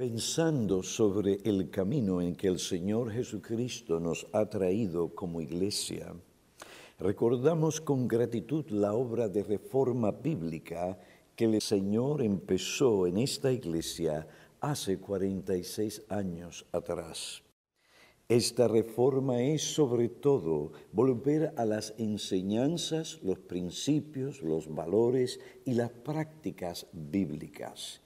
Pensando 0.00 0.82
sobre 0.82 1.40
el 1.44 1.68
camino 1.68 2.22
en 2.22 2.34
que 2.34 2.48
el 2.48 2.58
Señor 2.58 3.12
Jesucristo 3.12 4.00
nos 4.00 4.26
ha 4.32 4.48
traído 4.48 5.14
como 5.14 5.42
iglesia, 5.42 6.14
recordamos 6.98 7.82
con 7.82 8.08
gratitud 8.08 8.64
la 8.70 8.94
obra 8.94 9.28
de 9.28 9.42
reforma 9.42 10.10
bíblica 10.10 10.98
que 11.36 11.44
el 11.44 11.60
Señor 11.60 12.22
empezó 12.22 13.06
en 13.06 13.18
esta 13.18 13.52
iglesia 13.52 14.26
hace 14.62 14.98
46 14.98 16.04
años 16.08 16.64
atrás. 16.72 17.42
Esta 18.26 18.68
reforma 18.68 19.42
es 19.42 19.60
sobre 19.60 20.08
todo 20.08 20.72
volver 20.92 21.52
a 21.58 21.66
las 21.66 21.92
enseñanzas, 21.98 23.20
los 23.22 23.38
principios, 23.38 24.40
los 24.40 24.74
valores 24.74 25.40
y 25.66 25.74
las 25.74 25.90
prácticas 25.90 26.86
bíblicas 26.90 28.00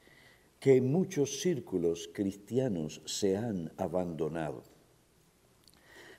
que 0.64 0.80
muchos 0.80 1.42
círculos 1.42 2.09
cristianos 2.10 3.02
se 3.05 3.36
han 3.36 3.70
abandonado. 3.77 4.62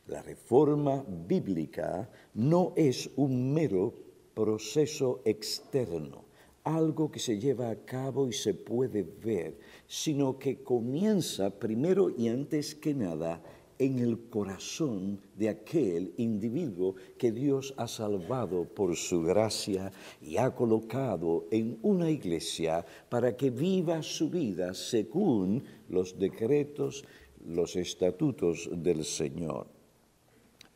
La 0.06 0.22
reforma 0.22 1.04
bíblica 1.08 2.12
no 2.36 2.72
es 2.76 3.10
un 3.16 3.52
mero 3.56 3.96
proceso 4.36 5.24
externo, 5.26 6.26
algo 6.64 7.10
que 7.10 7.18
se 7.18 7.40
lleva 7.40 7.72
a 7.72 7.86
cabo 7.86 8.28
y 8.28 8.34
se 8.34 8.54
puede 8.54 9.02
ver, 9.02 9.58
sino 9.88 10.38
que 10.38 10.62
comienza 10.62 11.50
primero 11.50 12.12
y 12.12 12.28
antes 12.28 12.76
que 12.76 12.94
nada 12.94 13.42
en 13.78 14.00
el 14.00 14.30
corazón 14.30 15.20
de 15.36 15.50
aquel 15.50 16.14
individuo 16.18 16.96
que 17.18 17.32
Dios 17.32 17.74
ha 17.78 17.88
salvado 17.88 18.66
por 18.66 18.96
su 18.96 19.22
gracia 19.24 19.92
y 20.22 20.38
ha 20.38 20.54
colocado 20.56 21.46
en 21.52 21.78
una 21.82 22.10
iglesia 22.10 22.86
para 23.10 23.36
que 23.36 23.50
viva 23.50 24.02
su 24.02 24.30
vida 24.30 24.74
según 24.74 25.64
los 25.90 26.18
decretos, 26.18 27.04
los 27.46 27.76
estatutos 27.76 28.70
del 28.72 29.04
Señor. 29.04 29.68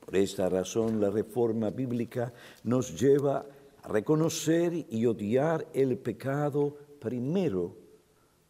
Por 0.06 0.16
esta 0.16 0.50
razón 0.50 1.00
la 1.00 1.10
reforma 1.10 1.70
bíblica 1.70 2.34
nos 2.64 3.00
lleva 3.00 3.46
a 3.84 3.88
reconocer 3.88 4.86
y 4.90 5.06
odiar 5.06 5.68
el 5.74 5.98
pecado 5.98 6.76
primero, 7.00 7.78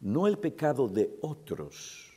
no 0.00 0.26
el 0.26 0.38
pecado 0.38 0.88
de 0.88 1.18
otros 1.20 2.09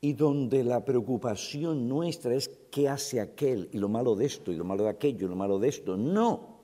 y 0.00 0.12
donde 0.12 0.62
la 0.62 0.84
preocupación 0.84 1.88
nuestra 1.88 2.34
es 2.34 2.50
qué 2.70 2.88
hace 2.88 3.20
aquel 3.20 3.68
y 3.72 3.78
lo 3.78 3.88
malo 3.88 4.14
de 4.14 4.26
esto 4.26 4.52
y 4.52 4.56
lo 4.56 4.64
malo 4.64 4.84
de 4.84 4.90
aquello 4.90 5.26
y 5.26 5.30
lo 5.30 5.36
malo 5.36 5.58
de 5.58 5.68
esto. 5.68 5.96
No, 5.96 6.58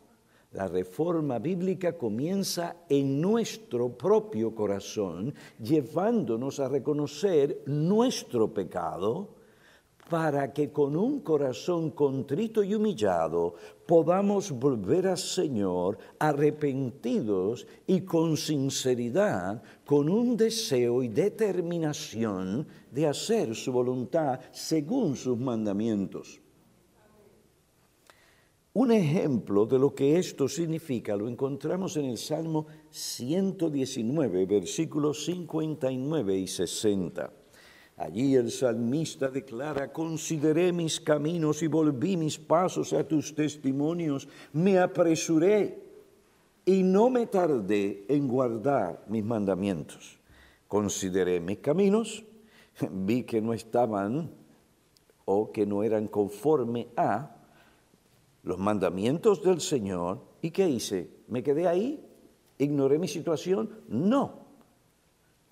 la 0.53 0.69
reforma 0.69 1.41
bíblica 1.41 1.99
comienza 1.99 2.77
en 2.89 3.21
nuestro 3.21 3.89
propio 3.89 4.55
corazón, 4.55 5.35
llevándonos 5.61 6.61
a 6.61 6.69
reconocer 6.69 7.63
nuestro 7.67 8.55
pecado 8.55 9.31
para 10.09 10.53
que 10.53 10.71
con 10.71 10.97
un 10.97 11.21
corazón 11.21 11.91
contrito 11.91 12.63
y 12.63 12.75
humillado 12.75 13.55
podamos 13.87 14.51
volver 14.51 15.09
al 15.09 15.19
Señor 15.19 15.99
arrepentidos 16.19 17.67
y 17.87 18.03
con 18.03 18.37
sinceridad, 18.37 19.63
con 19.85 20.09
un 20.09 20.37
deseo 20.37 21.03
y 21.03 21.09
determinación 21.09 22.67
de 22.91 23.07
hacer 23.07 23.55
su 23.55 23.73
voluntad 23.73 24.41
según 24.53 25.17
sus 25.17 25.39
mandamientos. 25.39 26.41
Un 28.75 28.91
ejemplo 28.91 29.67
de 29.67 29.79
lo 29.79 29.95
que 29.95 30.19
esto 30.19 30.49
significa 30.49 31.17
lo 31.17 31.29
encontramos 31.29 31.97
en 31.97 32.07
el 32.07 32.19
Salmo 32.19 32.67
119, 32.91 34.47
versículos 34.47 35.25
59 35.25 36.37
y 36.37 36.47
60. 36.49 37.44
Allí 37.97 38.35
el 38.35 38.51
salmista 38.51 39.29
declara, 39.29 39.93
consideré 39.93 40.73
mis 40.73 41.01
caminos 41.01 41.63
y 41.63 41.69
volví 41.69 42.17
mis 42.17 42.39
pasos 42.39 42.93
a 42.93 43.07
tus 43.07 43.35
testimonios, 43.35 44.27
me 44.53 44.81
apresuré 44.81 45.79
y 46.65 46.83
no 46.83 47.09
me 47.09 47.27
tardé 47.27 48.05
en 48.09 48.27
guardar 48.27 49.05
mis 49.09 49.25
mandamientos. 49.25 50.19
Consideré 50.67 51.39
mis 51.39 51.59
caminos, 51.59 52.25
vi 52.91 53.23
que 53.23 53.41
no 53.41 53.53
estaban 53.55 54.29
o 55.25 55.53
que 55.53 55.65
no 55.65 55.85
eran 55.85 56.09
conforme 56.09 56.89
a 56.97 57.37
los 58.43 58.59
mandamientos 58.59 59.41
del 59.41 59.61
Señor. 59.61 60.21
¿Y 60.43 60.51
qué 60.51 60.69
hice? 60.69 61.11
¿Me 61.29 61.45
quedé 61.45 61.69
ahí? 61.69 62.05
¿Ignoré 62.59 62.99
mi 62.99 63.07
situación? 63.07 63.71
No 63.87 64.44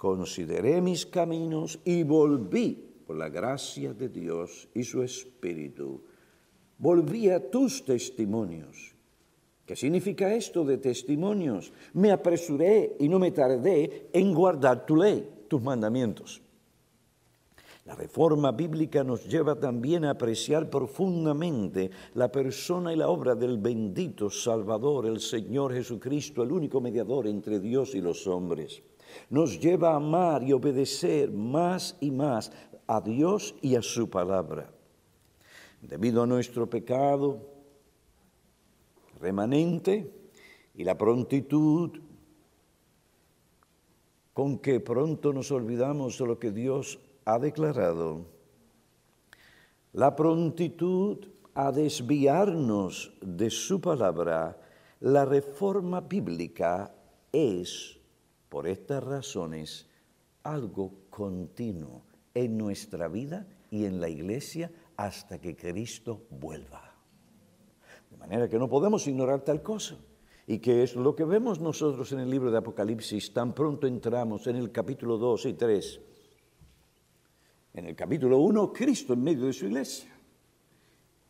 consideré 0.02 0.80
mis 0.80 1.06
caminos 1.06 1.78
y 1.84 2.02
volví 2.02 2.74
por 3.06 3.14
la 3.14 3.28
gracia 3.28 3.94
de 3.94 4.08
Dios 4.08 4.68
y 4.74 4.82
su 4.82 5.00
Espíritu. 5.00 6.02
Volví 6.76 7.30
a 7.30 7.38
tus 7.48 7.84
testimonios. 7.84 8.96
¿Qué 9.64 9.76
significa 9.76 10.34
esto 10.34 10.64
de 10.64 10.78
testimonios? 10.78 11.72
Me 11.92 12.10
apresuré 12.10 12.96
y 12.98 13.08
no 13.08 13.20
me 13.20 13.30
tardé 13.30 14.08
en 14.12 14.34
guardar 14.34 14.84
tu 14.86 14.96
ley, 14.96 15.44
tus 15.46 15.62
mandamientos. 15.62 16.42
La 17.84 17.94
reforma 17.94 18.50
bíblica 18.50 19.04
nos 19.04 19.28
lleva 19.28 19.54
también 19.54 20.04
a 20.04 20.10
apreciar 20.10 20.68
profundamente 20.68 21.92
la 22.14 22.32
persona 22.32 22.92
y 22.92 22.96
la 22.96 23.08
obra 23.08 23.36
del 23.36 23.58
bendito 23.58 24.30
Salvador, 24.30 25.06
el 25.06 25.20
Señor 25.20 25.72
Jesucristo, 25.72 26.42
el 26.42 26.50
único 26.50 26.80
mediador 26.80 27.28
entre 27.28 27.60
Dios 27.60 27.94
y 27.94 28.00
los 28.00 28.26
hombres 28.26 28.82
nos 29.30 29.58
lleva 29.60 29.92
a 29.92 29.96
amar 29.96 30.42
y 30.42 30.52
obedecer 30.52 31.30
más 31.30 31.96
y 32.00 32.10
más 32.10 32.52
a 32.86 33.00
Dios 33.00 33.54
y 33.62 33.76
a 33.76 33.82
su 33.82 34.08
palabra. 34.08 34.70
Debido 35.80 36.22
a 36.22 36.26
nuestro 36.26 36.68
pecado 36.68 37.40
remanente 39.20 40.10
y 40.74 40.84
la 40.84 40.98
prontitud 40.98 42.00
con 44.32 44.58
que 44.58 44.80
pronto 44.80 45.32
nos 45.32 45.50
olvidamos 45.50 46.18
de 46.18 46.26
lo 46.26 46.38
que 46.38 46.50
Dios 46.50 46.98
ha 47.24 47.38
declarado, 47.38 48.26
la 49.92 50.16
prontitud 50.16 51.28
a 51.54 51.70
desviarnos 51.70 53.12
de 53.20 53.50
su 53.50 53.80
palabra, 53.80 54.58
la 55.00 55.24
reforma 55.24 56.00
bíblica 56.00 56.94
es 57.30 57.98
por 58.52 58.68
estas 58.68 59.02
razones, 59.02 59.86
algo 60.42 60.92
continuo 61.08 62.02
en 62.34 62.58
nuestra 62.58 63.08
vida 63.08 63.46
y 63.70 63.86
en 63.86 63.98
la 63.98 64.10
iglesia 64.10 64.70
hasta 64.94 65.40
que 65.40 65.56
Cristo 65.56 66.26
vuelva. 66.28 66.94
De 68.10 68.18
manera 68.18 68.50
que 68.50 68.58
no 68.58 68.68
podemos 68.68 69.06
ignorar 69.06 69.40
tal 69.40 69.62
cosa. 69.62 69.96
Y 70.46 70.58
que 70.58 70.82
es 70.82 70.96
lo 70.96 71.16
que 71.16 71.24
vemos 71.24 71.60
nosotros 71.60 72.12
en 72.12 72.20
el 72.20 72.28
libro 72.28 72.50
de 72.50 72.58
Apocalipsis, 72.58 73.32
tan 73.32 73.54
pronto 73.54 73.86
entramos 73.86 74.46
en 74.46 74.56
el 74.56 74.70
capítulo 74.70 75.16
2 75.16 75.46
y 75.46 75.52
3. 75.54 76.00
En 77.72 77.86
el 77.86 77.96
capítulo 77.96 78.36
1, 78.36 78.70
Cristo 78.70 79.14
en 79.14 79.22
medio 79.22 79.46
de 79.46 79.54
su 79.54 79.64
iglesia. 79.64 80.14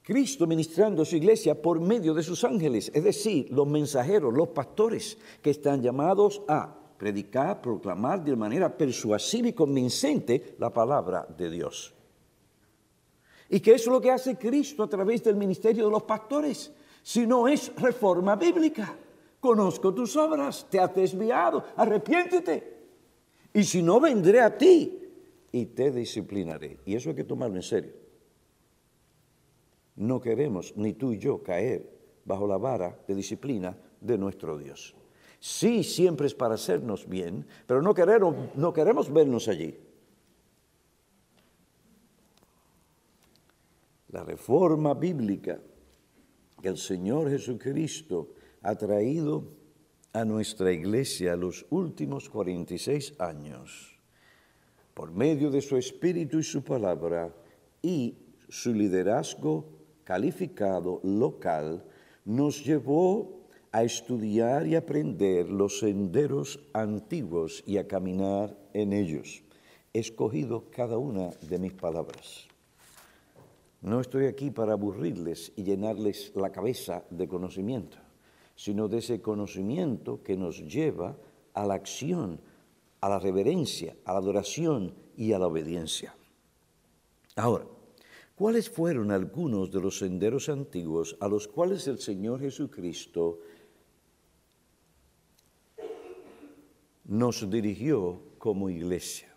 Cristo 0.02 0.48
ministrando 0.48 1.04
su 1.04 1.14
iglesia 1.14 1.62
por 1.62 1.78
medio 1.78 2.14
de 2.14 2.24
sus 2.24 2.42
ángeles, 2.42 2.90
es 2.92 3.04
decir, 3.04 3.48
los 3.52 3.68
mensajeros, 3.68 4.34
los 4.34 4.48
pastores, 4.48 5.18
que 5.40 5.50
están 5.50 5.80
llamados 5.82 6.42
a 6.48 6.81
predicar, 7.02 7.60
proclamar 7.60 8.22
de 8.22 8.36
manera 8.36 8.70
persuasiva 8.70 9.48
y 9.48 9.52
convincente 9.52 10.54
la 10.60 10.72
palabra 10.72 11.26
de 11.36 11.50
Dios. 11.50 11.92
¿Y 13.48 13.58
qué 13.58 13.72
es 13.72 13.88
lo 13.88 14.00
que 14.00 14.12
hace 14.12 14.36
Cristo 14.36 14.84
a 14.84 14.88
través 14.88 15.24
del 15.24 15.34
ministerio 15.34 15.86
de 15.86 15.90
los 15.90 16.04
pastores? 16.04 16.70
Si 17.02 17.26
no 17.26 17.48
es 17.48 17.74
reforma 17.74 18.36
bíblica. 18.36 18.96
Conozco 19.40 19.92
tus 19.92 20.14
obras, 20.14 20.68
te 20.70 20.78
has 20.78 20.94
desviado, 20.94 21.64
arrepiéntete. 21.74 22.76
Y 23.52 23.64
si 23.64 23.82
no, 23.82 23.98
vendré 23.98 24.40
a 24.40 24.56
ti 24.56 24.96
y 25.50 25.66
te 25.66 25.90
disciplinaré. 25.90 26.78
Y 26.86 26.94
eso 26.94 27.10
hay 27.10 27.16
que 27.16 27.24
tomarlo 27.24 27.56
en 27.56 27.62
serio. 27.64 27.94
No 29.96 30.20
queremos, 30.20 30.72
ni 30.76 30.92
tú 30.92 31.10
y 31.10 31.18
yo, 31.18 31.42
caer 31.42 31.84
bajo 32.24 32.46
la 32.46 32.58
vara 32.58 32.96
de 33.08 33.16
disciplina 33.16 33.76
de 34.00 34.16
nuestro 34.16 34.56
Dios. 34.56 34.94
Sí, 35.42 35.82
siempre 35.82 36.28
es 36.28 36.34
para 36.36 36.54
hacernos 36.54 37.08
bien, 37.08 37.44
pero 37.66 37.82
no 37.82 37.94
queremos, 37.94 38.54
no 38.54 38.72
queremos 38.72 39.12
vernos 39.12 39.48
allí. 39.48 39.76
La 44.10 44.22
reforma 44.22 44.94
bíblica 44.94 45.58
que 46.62 46.68
el 46.68 46.78
Señor 46.78 47.28
Jesucristo 47.28 48.34
ha 48.62 48.76
traído 48.76 49.48
a 50.12 50.24
nuestra 50.24 50.70
iglesia 50.70 51.34
los 51.34 51.66
últimos 51.70 52.28
46 52.28 53.14
años, 53.18 53.98
por 54.94 55.10
medio 55.10 55.50
de 55.50 55.60
su 55.60 55.76
espíritu 55.76 56.38
y 56.38 56.44
su 56.44 56.62
palabra 56.62 57.34
y 57.82 58.16
su 58.48 58.72
liderazgo 58.72 59.64
calificado 60.04 61.00
local, 61.02 61.84
nos 62.24 62.64
llevó 62.64 63.41
a 63.72 63.82
estudiar 63.84 64.66
y 64.66 64.76
aprender 64.76 65.48
los 65.48 65.78
senderos 65.78 66.60
antiguos 66.74 67.64
y 67.66 67.78
a 67.78 67.88
caminar 67.88 68.56
en 68.74 68.92
ellos. 68.92 69.42
escogido 69.94 70.70
cada 70.70 70.96
una 70.96 71.30
de 71.42 71.58
mis 71.58 71.74
palabras. 71.74 72.48
No 73.82 74.00
estoy 74.00 74.24
aquí 74.24 74.50
para 74.50 74.72
aburrirles 74.72 75.52
y 75.54 75.64
llenarles 75.64 76.32
la 76.34 76.50
cabeza 76.50 77.04
de 77.10 77.28
conocimiento, 77.28 77.98
sino 78.56 78.88
de 78.88 78.98
ese 78.98 79.20
conocimiento 79.20 80.22
que 80.22 80.36
nos 80.36 80.64
lleva 80.64 81.14
a 81.52 81.66
la 81.66 81.74
acción, 81.74 82.40
a 83.02 83.08
la 83.10 83.18
reverencia, 83.18 83.94
a 84.06 84.14
la 84.14 84.20
adoración 84.20 84.94
y 85.16 85.32
a 85.32 85.38
la 85.38 85.48
obediencia. 85.48 86.14
Ahora, 87.36 87.66
¿cuáles 88.34 88.70
fueron 88.70 89.10
algunos 89.10 89.70
de 89.70 89.80
los 89.80 89.98
senderos 89.98 90.48
antiguos 90.48 91.16
a 91.20 91.28
los 91.28 91.48
cuales 91.48 91.86
el 91.86 91.98
Señor 91.98 92.40
Jesucristo 92.40 93.40
nos 97.12 97.50
dirigió 97.50 98.22
como 98.38 98.70
iglesia, 98.70 99.28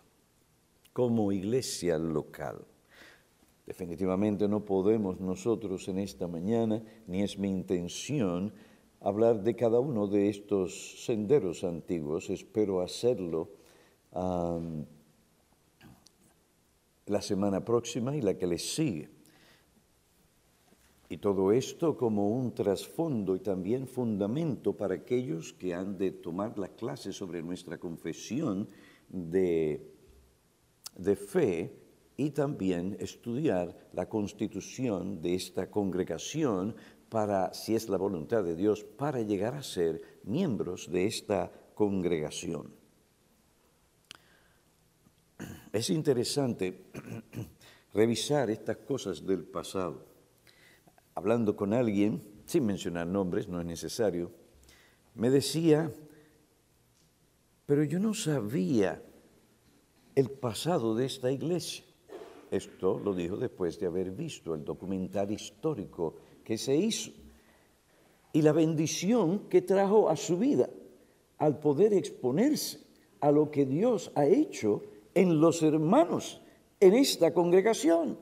como 0.94 1.30
iglesia 1.30 1.98
local? 1.98 2.64
Definitivamente 3.66 4.48
no 4.48 4.64
podemos 4.64 5.20
nosotros 5.20 5.86
en 5.88 5.98
esta 5.98 6.26
mañana, 6.26 6.82
ni 7.06 7.22
es 7.22 7.38
mi 7.38 7.50
intención, 7.50 8.54
hablar 9.00 9.42
de 9.42 9.54
cada 9.54 9.78
uno 9.78 10.06
de 10.06 10.30
estos 10.30 11.04
senderos 11.04 11.64
antiguos. 11.64 12.30
Espero 12.30 12.80
hacerlo 12.80 13.50
la 17.04 17.20
semana 17.20 17.62
próxima 17.62 18.16
y 18.16 18.22
la 18.22 18.38
que 18.38 18.46
le 18.46 18.58
sigue. 18.58 19.10
Y 21.08 21.18
todo 21.18 21.52
esto 21.52 21.96
como 21.96 22.30
un 22.30 22.52
trasfondo 22.52 23.36
y 23.36 23.40
también 23.40 23.86
fundamento 23.86 24.76
para 24.76 24.94
aquellos 24.94 25.52
que 25.52 25.72
han 25.72 25.96
de 25.96 26.10
tomar 26.10 26.58
la 26.58 26.68
clase 26.68 27.12
sobre 27.12 27.42
nuestra 27.42 27.78
confesión 27.78 28.68
de, 29.08 29.92
de 30.96 31.16
fe 31.16 31.78
y 32.16 32.30
también 32.30 32.96
estudiar 32.98 33.88
la 33.92 34.08
constitución 34.08 35.20
de 35.22 35.34
esta 35.34 35.70
congregación 35.70 36.74
para, 37.08 37.54
si 37.54 37.74
es 37.74 37.88
la 37.88 37.98
voluntad 37.98 38.42
de 38.42 38.56
Dios, 38.56 38.82
para 38.82 39.22
llegar 39.22 39.54
a 39.54 39.62
ser 39.62 40.02
miembros 40.24 40.90
de 40.90 41.06
esta 41.06 41.52
congregación. 41.74 42.74
Es 45.72 45.90
interesante 45.90 46.86
revisar 47.94 48.50
estas 48.50 48.78
cosas 48.78 49.24
del 49.24 49.44
pasado. 49.44 50.15
Hablando 51.16 51.56
con 51.56 51.72
alguien, 51.72 52.22
sin 52.44 52.64
mencionar 52.66 53.06
nombres, 53.06 53.48
no 53.48 53.58
es 53.58 53.66
necesario, 53.66 54.30
me 55.14 55.30
decía, 55.30 55.90
pero 57.64 57.82
yo 57.82 57.98
no 57.98 58.14
sabía 58.14 59.02
el 60.14 60.30
pasado 60.30 60.94
de 60.94 61.06
esta 61.06 61.32
iglesia. 61.32 61.84
Esto 62.50 62.98
lo 62.98 63.14
dijo 63.14 63.36
después 63.36 63.80
de 63.80 63.86
haber 63.86 64.12
visto 64.12 64.54
el 64.54 64.62
documental 64.64 65.32
histórico 65.32 66.16
que 66.44 66.58
se 66.58 66.76
hizo 66.76 67.10
y 68.32 68.42
la 68.42 68.52
bendición 68.52 69.48
que 69.48 69.62
trajo 69.62 70.10
a 70.10 70.16
su 70.16 70.38
vida 70.38 70.68
al 71.38 71.58
poder 71.58 71.94
exponerse 71.94 72.80
a 73.20 73.30
lo 73.32 73.50
que 73.50 73.64
Dios 73.64 74.12
ha 74.14 74.26
hecho 74.26 74.82
en 75.14 75.40
los 75.40 75.62
hermanos 75.62 76.42
en 76.78 76.92
esta 76.92 77.32
congregación, 77.32 78.18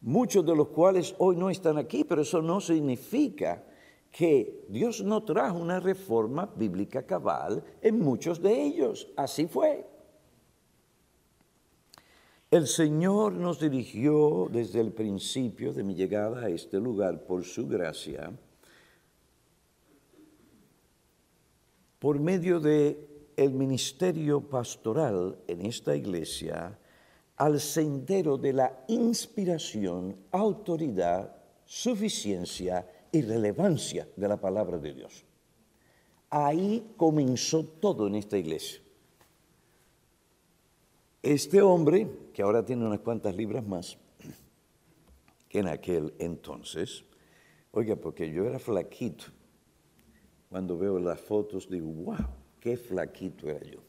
muchos 0.00 0.44
de 0.44 0.54
los 0.54 0.68
cuales 0.68 1.14
hoy 1.18 1.36
no 1.36 1.50
están 1.50 1.78
aquí, 1.78 2.04
pero 2.04 2.22
eso 2.22 2.42
no 2.42 2.60
significa 2.60 3.64
que 4.10 4.64
Dios 4.68 5.02
no 5.02 5.24
trajo 5.24 5.58
una 5.58 5.80
reforma 5.80 6.46
bíblica 6.56 7.04
cabal 7.04 7.62
en 7.82 8.00
muchos 8.00 8.40
de 8.40 8.62
ellos. 8.62 9.08
Así 9.16 9.46
fue. 9.46 9.86
El 12.50 12.66
Señor 12.66 13.32
nos 13.32 13.60
dirigió 13.60 14.48
desde 14.50 14.80
el 14.80 14.92
principio 14.92 15.72
de 15.72 15.82
mi 15.82 15.94
llegada 15.94 16.46
a 16.46 16.48
este 16.48 16.78
lugar 16.78 17.24
por 17.26 17.44
su 17.44 17.66
gracia, 17.66 18.32
por 21.98 22.20
medio 22.20 22.60
de 22.60 23.16
ministerio 23.52 24.40
pastoral 24.40 25.38
en 25.46 25.66
esta 25.66 25.94
iglesia 25.94 26.78
al 27.36 27.60
sendero 27.60 28.38
de 28.38 28.52
la 28.52 28.84
inspiración, 28.88 30.16
autoridad, 30.30 31.36
suficiencia 31.64 32.86
y 33.12 33.22
relevancia 33.22 34.08
de 34.16 34.28
la 34.28 34.40
palabra 34.40 34.78
de 34.78 34.94
Dios. 34.94 35.24
Ahí 36.30 36.94
comenzó 36.96 37.64
todo 37.64 38.06
en 38.06 38.16
esta 38.16 38.38
iglesia. 38.38 38.80
Este 41.22 41.60
hombre, 41.60 42.08
que 42.32 42.42
ahora 42.42 42.64
tiene 42.64 42.86
unas 42.86 43.00
cuantas 43.00 43.34
libras 43.34 43.66
más 43.66 43.98
que 45.48 45.58
en 45.58 45.68
aquel 45.68 46.14
entonces, 46.18 47.04
oiga, 47.72 47.96
porque 47.96 48.30
yo 48.30 48.44
era 48.44 48.58
flaquito, 48.58 49.26
cuando 50.48 50.78
veo 50.78 50.98
las 50.98 51.20
fotos 51.20 51.68
digo, 51.68 51.88
wow, 51.88 52.16
qué 52.60 52.76
flaquito 52.76 53.48
era 53.48 53.60
yo. 53.64 53.85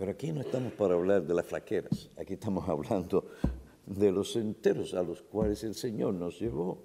Pero 0.00 0.12
aquí 0.12 0.32
no 0.32 0.40
estamos 0.40 0.72
para 0.72 0.94
hablar 0.94 1.26
de 1.26 1.34
las 1.34 1.44
flaqueras, 1.44 2.08
aquí 2.18 2.32
estamos 2.32 2.66
hablando 2.66 3.32
de 3.84 4.10
los 4.10 4.34
enteros 4.34 4.94
a 4.94 5.02
los 5.02 5.20
cuales 5.20 5.62
el 5.62 5.74
Señor 5.74 6.14
nos 6.14 6.40
llevó. 6.40 6.82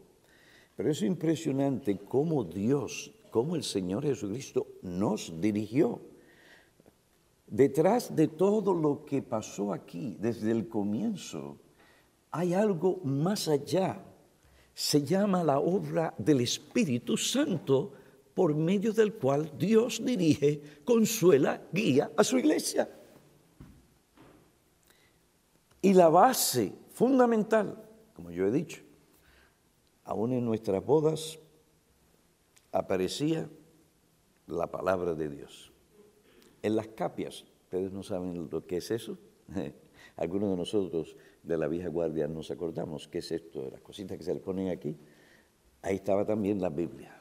Pero 0.76 0.92
es 0.92 1.02
impresionante 1.02 1.98
cómo 1.98 2.44
Dios, 2.44 3.14
cómo 3.32 3.56
el 3.56 3.64
Señor 3.64 4.04
Jesucristo 4.04 4.68
nos 4.82 5.40
dirigió. 5.40 6.02
Detrás 7.48 8.14
de 8.14 8.28
todo 8.28 8.74
lo 8.74 9.06
que 9.06 9.22
pasó 9.22 9.72
aquí 9.72 10.18
desde 10.20 10.52
el 10.52 10.68
comienzo, 10.68 11.56
hay 12.32 12.54
algo 12.54 13.00
más 13.06 13.48
allá. 13.48 14.04
Se 14.74 15.02
llama 15.02 15.42
la 15.42 15.60
obra 15.62 16.14
del 16.18 16.42
Espíritu 16.42 17.16
Santo 17.16 17.94
por 18.34 18.54
medio 18.54 18.92
del 18.92 19.14
cual 19.14 19.54
Dios 19.58 20.04
dirige, 20.04 20.62
consuela, 20.84 21.62
guía 21.72 22.12
a 22.18 22.22
su 22.22 22.38
iglesia. 22.38 22.90
Y 25.86 25.94
la 25.94 26.10
base 26.10 26.74
fundamental, 26.94 27.78
como 28.16 28.32
yo 28.32 28.48
he 28.48 28.52
dicho, 28.52 28.82
aún 30.04 30.34
en 30.34 30.44
nuestras 30.44 30.84
bodas 30.84 31.38
aparecía 32.72 33.48
la 34.48 34.66
palabra 34.66 35.14
de 35.14 35.30
Dios. 35.30 35.72
En 36.64 36.76
las 36.76 36.88
capias, 36.88 37.46
ustedes 37.66 37.92
no 37.92 38.02
saben 38.02 38.50
lo 38.50 38.66
que 38.66 38.78
es 38.78 38.90
eso. 38.90 39.20
Algunos 40.16 40.50
de 40.50 40.58
nosotros 40.58 41.16
de 41.44 41.56
la 41.56 41.68
vieja 41.68 41.90
guardia 41.90 42.28
nos 42.28 42.50
acordamos 42.50 43.08
qué 43.08 43.20
es 43.20 43.32
esto, 43.32 43.62
de 43.62 43.70
las 43.70 43.82
cositas 43.82 44.18
que 44.18 44.24
se 44.24 44.34
le 44.34 44.40
ponen 44.40 44.70
aquí. 44.70 44.98
Ahí 45.84 45.98
estaba 45.98 46.26
también 46.26 46.60
la 46.60 46.70
Biblia. 46.70 47.16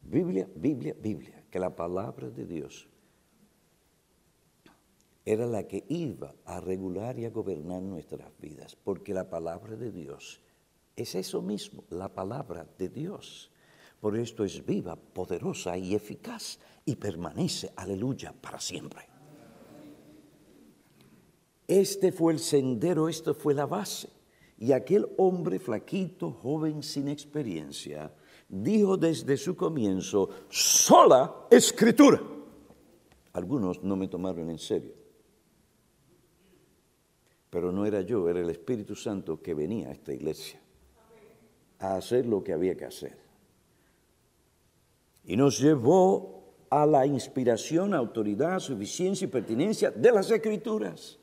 Biblia, 0.00 0.48
Biblia, 0.54 0.94
Biblia, 0.96 1.42
que 1.50 1.58
la 1.58 1.74
palabra 1.74 2.30
de 2.30 2.46
Dios 2.46 2.86
era 5.26 5.44
la 5.44 5.64
que 5.64 5.84
iba 5.88 6.34
a 6.44 6.60
regular 6.60 7.18
y 7.18 7.24
a 7.24 7.30
gobernar 7.30 7.82
nuestras 7.82 8.30
vidas, 8.38 8.76
porque 8.76 9.12
la 9.12 9.28
palabra 9.28 9.76
de 9.76 9.90
Dios 9.90 10.40
es 10.94 11.16
eso 11.16 11.42
mismo, 11.42 11.84
la 11.90 12.08
palabra 12.08 12.66
de 12.78 12.88
Dios. 12.88 13.50
Por 14.00 14.16
esto 14.16 14.44
es 14.44 14.64
viva, 14.64 14.94
poderosa 14.94 15.76
y 15.76 15.96
eficaz 15.96 16.60
y 16.84 16.94
permanece, 16.94 17.72
aleluya, 17.74 18.32
para 18.32 18.60
siempre. 18.60 19.02
Este 21.66 22.12
fue 22.12 22.32
el 22.32 22.38
sendero, 22.38 23.08
esto 23.08 23.34
fue 23.34 23.52
la 23.52 23.66
base. 23.66 24.08
Y 24.58 24.72
aquel 24.72 25.06
hombre 25.18 25.58
flaquito, 25.58 26.30
joven, 26.30 26.84
sin 26.84 27.08
experiencia, 27.08 28.14
dijo 28.48 28.96
desde 28.96 29.36
su 29.36 29.56
comienzo, 29.56 30.30
sola 30.48 31.46
escritura. 31.50 32.22
Algunos 33.32 33.82
no 33.82 33.96
me 33.96 34.08
tomaron 34.08 34.48
en 34.48 34.58
serio. 34.58 34.94
Pero 37.50 37.72
no 37.72 37.86
era 37.86 38.00
yo, 38.00 38.28
era 38.28 38.40
el 38.40 38.50
Espíritu 38.50 38.94
Santo 38.94 39.40
que 39.40 39.54
venía 39.54 39.88
a 39.88 39.92
esta 39.92 40.12
iglesia 40.12 40.60
a 41.78 41.96
hacer 41.96 42.26
lo 42.26 42.42
que 42.42 42.52
había 42.52 42.76
que 42.76 42.84
hacer. 42.84 43.16
Y 45.24 45.36
nos 45.36 45.58
llevó 45.58 46.54
a 46.70 46.86
la 46.86 47.06
inspiración, 47.06 47.94
autoridad, 47.94 48.58
suficiencia 48.58 49.26
y 49.26 49.28
pertinencia 49.28 49.90
de 49.90 50.12
las 50.12 50.30
escrituras. 50.30 51.18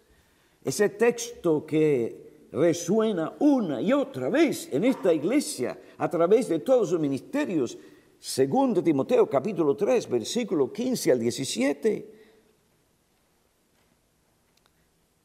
Ese 0.64 0.90
texto 0.90 1.66
que 1.66 2.48
resuena 2.52 3.34
una 3.40 3.82
y 3.82 3.92
otra 3.94 4.30
vez 4.30 4.70
en 4.72 4.84
esta 4.84 5.12
iglesia 5.14 5.78
a 5.98 6.10
través 6.10 6.48
de 6.48 6.60
todos 6.60 6.90
sus 6.90 7.00
ministerios. 7.00 7.78
Segundo 8.20 8.82
Timoteo 8.82 9.28
capítulo 9.30 9.76
3, 9.76 10.10
versículo 10.10 10.72
15 10.72 11.12
al 11.12 11.20
17. 11.20 12.23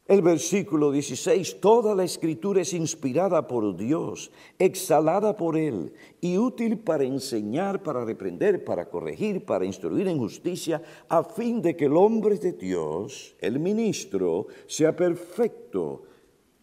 El 0.08 0.22
versículo 0.22 0.90
16, 0.90 1.60
toda 1.60 1.94
la 1.94 2.02
escritura 2.02 2.62
es 2.62 2.72
inspirada 2.72 3.46
por 3.46 3.76
Dios, 3.76 4.30
exhalada 4.58 5.36
por 5.36 5.58
Él 5.58 5.92
y 6.22 6.38
útil 6.38 6.78
para 6.78 7.04
enseñar, 7.04 7.82
para 7.82 8.06
reprender, 8.06 8.64
para 8.64 8.88
corregir, 8.88 9.44
para 9.44 9.66
instruir 9.66 10.08
en 10.08 10.18
justicia, 10.18 10.80
a 11.10 11.22
fin 11.22 11.60
de 11.60 11.76
que 11.76 11.84
el 11.84 11.94
hombre 11.94 12.38
de 12.38 12.52
Dios, 12.52 13.36
el 13.38 13.60
ministro, 13.60 14.46
sea 14.66 14.96
perfecto, 14.96 16.04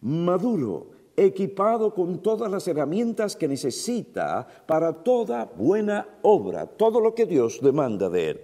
maduro, 0.00 0.90
equipado 1.16 1.94
con 1.94 2.18
todas 2.18 2.50
las 2.50 2.66
herramientas 2.66 3.36
que 3.36 3.46
necesita 3.46 4.44
para 4.66 4.92
toda 4.92 5.44
buena 5.44 6.18
obra, 6.22 6.66
todo 6.66 6.98
lo 6.98 7.14
que 7.14 7.26
Dios 7.26 7.60
demanda 7.62 8.10
de 8.10 8.30
Él. 8.30 8.40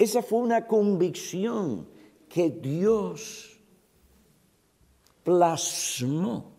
Esa 0.00 0.20
fue 0.20 0.40
una 0.40 0.66
convicción 0.66 1.93
que 2.34 2.50
Dios 2.50 3.60
plasmó 5.22 6.52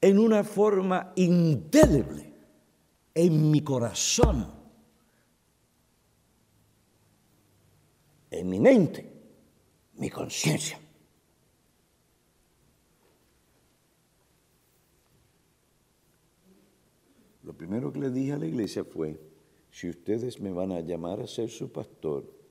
en 0.00 0.18
una 0.18 0.42
forma 0.42 1.12
indeleble 1.16 2.32
en 3.14 3.50
mi 3.50 3.60
corazón, 3.60 4.50
en 8.30 8.48
mi 8.48 8.58
mente, 8.58 9.12
mi 9.96 10.08
conciencia. 10.08 10.80
Lo 17.42 17.52
primero 17.52 17.92
que 17.92 17.98
le 17.98 18.08
dije 18.08 18.32
a 18.32 18.38
la 18.38 18.46
iglesia 18.46 18.82
fue, 18.82 19.20
si 19.70 19.90
ustedes 19.90 20.40
me 20.40 20.52
van 20.52 20.72
a 20.72 20.80
llamar 20.80 21.20
a 21.20 21.26
ser 21.26 21.50
su 21.50 21.70
pastor, 21.70 22.43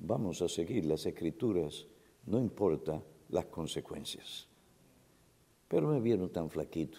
vamos 0.00 0.42
a 0.42 0.48
seguir 0.48 0.84
las 0.84 1.06
escrituras, 1.06 1.86
no 2.26 2.38
importa 2.38 3.02
las 3.28 3.46
consecuencias. 3.46 4.48
Pero 5.68 5.88
me 5.88 6.00
vieron 6.00 6.30
tan 6.30 6.50
flaquito. 6.50 6.98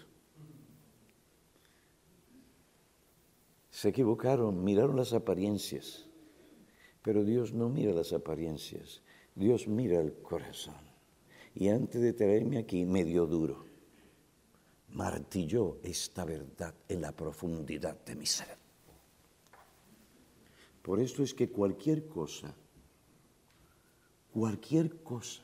Se 3.70 3.90
equivocaron, 3.90 4.64
miraron 4.64 4.96
las 4.96 5.12
apariencias, 5.12 6.08
pero 7.02 7.24
Dios 7.24 7.52
no 7.52 7.68
mira 7.68 7.92
las 7.92 8.12
apariencias, 8.12 9.02
Dios 9.34 9.68
mira 9.68 10.00
el 10.00 10.14
corazón. 10.14 10.88
Y 11.54 11.68
antes 11.68 12.00
de 12.00 12.12
traerme 12.12 12.58
aquí, 12.58 12.84
me 12.84 13.04
dio 13.04 13.26
duro, 13.26 13.64
martilló 14.90 15.78
esta 15.82 16.24
verdad 16.24 16.74
en 16.88 17.02
la 17.02 17.12
profundidad 17.12 18.04
de 18.04 18.16
mi 18.16 18.26
ser. 18.26 18.58
Por 20.82 21.00
esto 21.00 21.22
es 21.22 21.34
que 21.34 21.50
cualquier 21.50 22.08
cosa 22.08 22.54
cualquier 24.38 25.02
cosa, 25.02 25.42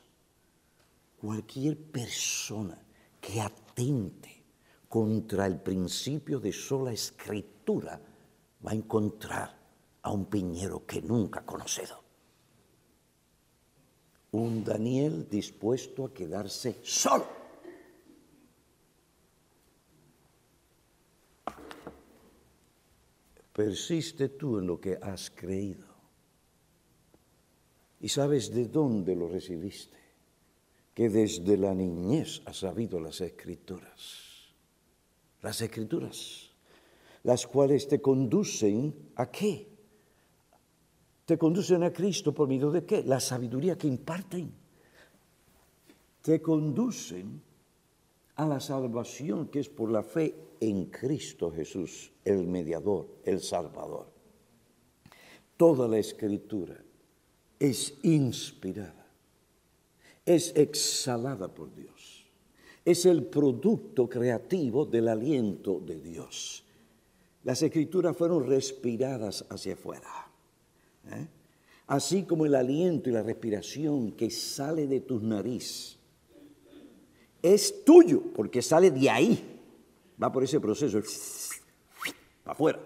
cualquier 1.19 1.75
persona 1.75 2.81
que 3.19 3.41
atente 3.41 4.43
contra 4.87 5.45
el 5.47 5.59
principio 5.59 6.39
de 6.39 6.53
sola 6.53 6.93
escritura 6.93 7.99
va 8.65 8.71
a 8.71 8.73
encontrar 8.73 9.53
a 10.01 10.11
un 10.11 10.27
piñero 10.27 10.85
que 10.85 11.01
nunca 11.01 11.41
ha 11.41 11.45
conocido. 11.45 12.01
Un 14.31 14.63
Daniel 14.63 15.27
dispuesto 15.29 16.05
a 16.05 16.13
quedarse 16.13 16.79
solo. 16.81 17.27
Persiste 23.51 24.29
tú 24.29 24.59
en 24.59 24.67
lo 24.67 24.79
que 24.79 24.97
has 25.01 25.29
creído. 25.31 25.94
¿Y 28.01 28.09
sabes 28.09 28.53
de 28.53 28.67
dónde 28.67 29.15
lo 29.15 29.27
recibiste? 29.27 29.97
Que 30.93 31.09
desde 31.09 31.57
la 31.57 31.73
niñez 31.73 32.41
has 32.45 32.59
sabido 32.59 32.99
las 32.99 33.21
escrituras. 33.21 34.53
Las 35.41 35.61
escrituras, 35.61 36.51
las 37.23 37.45
cuales 37.47 37.87
te 37.87 38.01
conducen 38.01 39.11
a 39.15 39.29
qué? 39.29 39.67
Te 41.25 41.37
conducen 41.37 41.83
a 41.83 41.91
Cristo 41.91 42.33
por 42.33 42.47
medio 42.47 42.71
de 42.71 42.85
qué? 42.85 43.03
La 43.03 43.19
sabiduría 43.19 43.77
que 43.77 43.87
imparten. 43.87 44.51
Te 46.21 46.41
conducen 46.41 47.41
a 48.35 48.45
la 48.47 48.59
salvación 48.59 49.47
que 49.47 49.59
es 49.59 49.69
por 49.69 49.91
la 49.91 50.03
fe 50.03 50.35
en 50.59 50.85
Cristo 50.85 51.51
Jesús, 51.51 52.11
el 52.23 52.47
mediador, 52.47 53.07
el 53.23 53.41
Salvador. 53.41 54.07
Toda 55.57 55.87
la 55.87 55.97
escritura 55.97 56.84
es 57.59 57.95
inspirada, 58.03 59.07
es 60.25 60.53
exhalada 60.55 61.47
por 61.47 61.73
Dios, 61.73 62.25
es 62.83 63.05
el 63.05 63.23
producto 63.25 64.09
creativo 64.09 64.85
del 64.85 65.07
aliento 65.07 65.79
de 65.79 65.99
Dios. 65.99 66.63
Las 67.43 67.61
escrituras 67.61 68.17
fueron 68.17 68.47
respiradas 68.47 69.45
hacia 69.49 69.73
afuera. 69.73 70.27
¿eh? 71.11 71.27
Así 71.87 72.23
como 72.23 72.45
el 72.45 72.55
aliento 72.55 73.09
y 73.09 73.13
la 73.13 73.21
respiración 73.21 74.13
que 74.13 74.31
sale 74.31 74.87
de 74.87 75.01
tu 75.01 75.19
nariz 75.19 75.97
es 77.41 77.85
tuyo, 77.85 78.23
porque 78.33 78.63
sale 78.63 78.89
de 78.89 79.07
ahí, 79.07 79.61
va 80.21 80.31
por 80.31 80.43
ese 80.43 80.59
proceso, 80.59 80.99
para 82.43 82.53
afuera. 82.53 82.79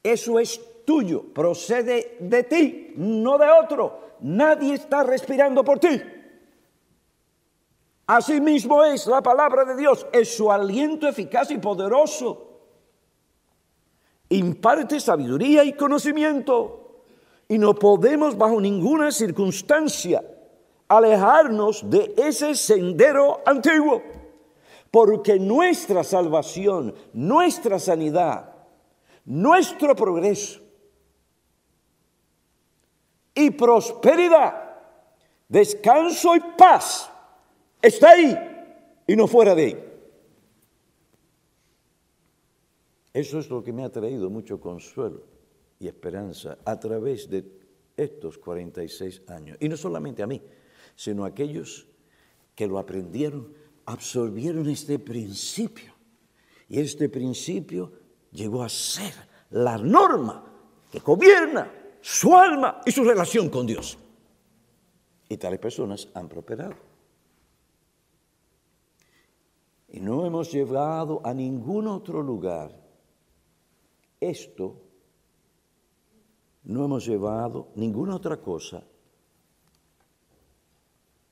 Eso 0.00 0.38
es 0.38 0.60
tuyo, 0.86 1.22
procede 1.34 2.16
de 2.20 2.42
ti, 2.44 2.94
no 2.96 3.36
de 3.36 3.50
otro. 3.50 4.16
Nadie 4.20 4.74
está 4.74 5.02
respirando 5.02 5.62
por 5.62 5.78
ti. 5.78 6.00
Asimismo 8.06 8.84
es 8.84 9.06
la 9.06 9.20
palabra 9.20 9.64
de 9.64 9.76
Dios, 9.76 10.06
es 10.12 10.34
su 10.36 10.50
aliento 10.50 11.08
eficaz 11.08 11.50
y 11.50 11.58
poderoso. 11.58 12.60
Imparte 14.28 15.00
sabiduría 15.00 15.64
y 15.64 15.72
conocimiento. 15.72 17.02
Y 17.48 17.58
no 17.58 17.74
podemos 17.74 18.36
bajo 18.38 18.60
ninguna 18.60 19.12
circunstancia 19.12 20.24
alejarnos 20.88 21.88
de 21.88 22.14
ese 22.16 22.54
sendero 22.54 23.40
antiguo. 23.44 24.02
Porque 24.90 25.38
nuestra 25.38 26.04
salvación, 26.04 26.94
nuestra 27.12 27.78
sanidad, 27.78 28.54
nuestro 29.24 29.94
progreso, 29.94 30.60
y 33.36 33.50
prosperidad, 33.50 34.78
descanso 35.48 36.34
y 36.34 36.40
paz 36.56 37.10
está 37.80 38.10
ahí 38.10 38.36
y 39.06 39.14
no 39.14 39.26
fuera 39.26 39.54
de 39.54 39.64
ahí. 39.64 39.84
Eso 43.12 43.38
es 43.38 43.48
lo 43.48 43.62
que 43.62 43.72
me 43.72 43.84
ha 43.84 43.90
traído 43.90 44.28
mucho 44.28 44.60
consuelo 44.60 45.22
y 45.78 45.88
esperanza 45.88 46.58
a 46.64 46.78
través 46.78 47.30
de 47.30 47.44
estos 47.96 48.36
46 48.38 49.22
años. 49.28 49.56
Y 49.60 49.68
no 49.68 49.76
solamente 49.76 50.22
a 50.22 50.26
mí, 50.26 50.42
sino 50.94 51.24
a 51.24 51.28
aquellos 51.28 51.86
que 52.54 52.66
lo 52.66 52.78
aprendieron, 52.78 53.54
absorbieron 53.86 54.68
este 54.68 54.98
principio. 54.98 55.94
Y 56.68 56.80
este 56.80 57.08
principio 57.08 57.92
llegó 58.32 58.62
a 58.62 58.68
ser 58.68 59.14
la 59.50 59.78
norma 59.78 60.44
que 60.90 60.98
gobierna 60.98 61.72
su 62.06 62.36
alma 62.36 62.80
y 62.86 62.92
su 62.92 63.02
relación 63.02 63.50
con 63.50 63.66
Dios. 63.66 63.98
Y 65.28 65.36
tales 65.38 65.58
personas 65.58 66.06
han 66.14 66.28
prosperado. 66.28 66.76
Y 69.88 69.98
no 69.98 70.24
hemos 70.24 70.52
llevado 70.52 71.20
a 71.24 71.34
ningún 71.34 71.88
otro 71.88 72.22
lugar 72.22 72.70
esto, 74.20 74.80
no 76.62 76.84
hemos 76.84 77.04
llevado 77.04 77.72
ninguna 77.74 78.14
otra 78.14 78.36
cosa 78.36 78.84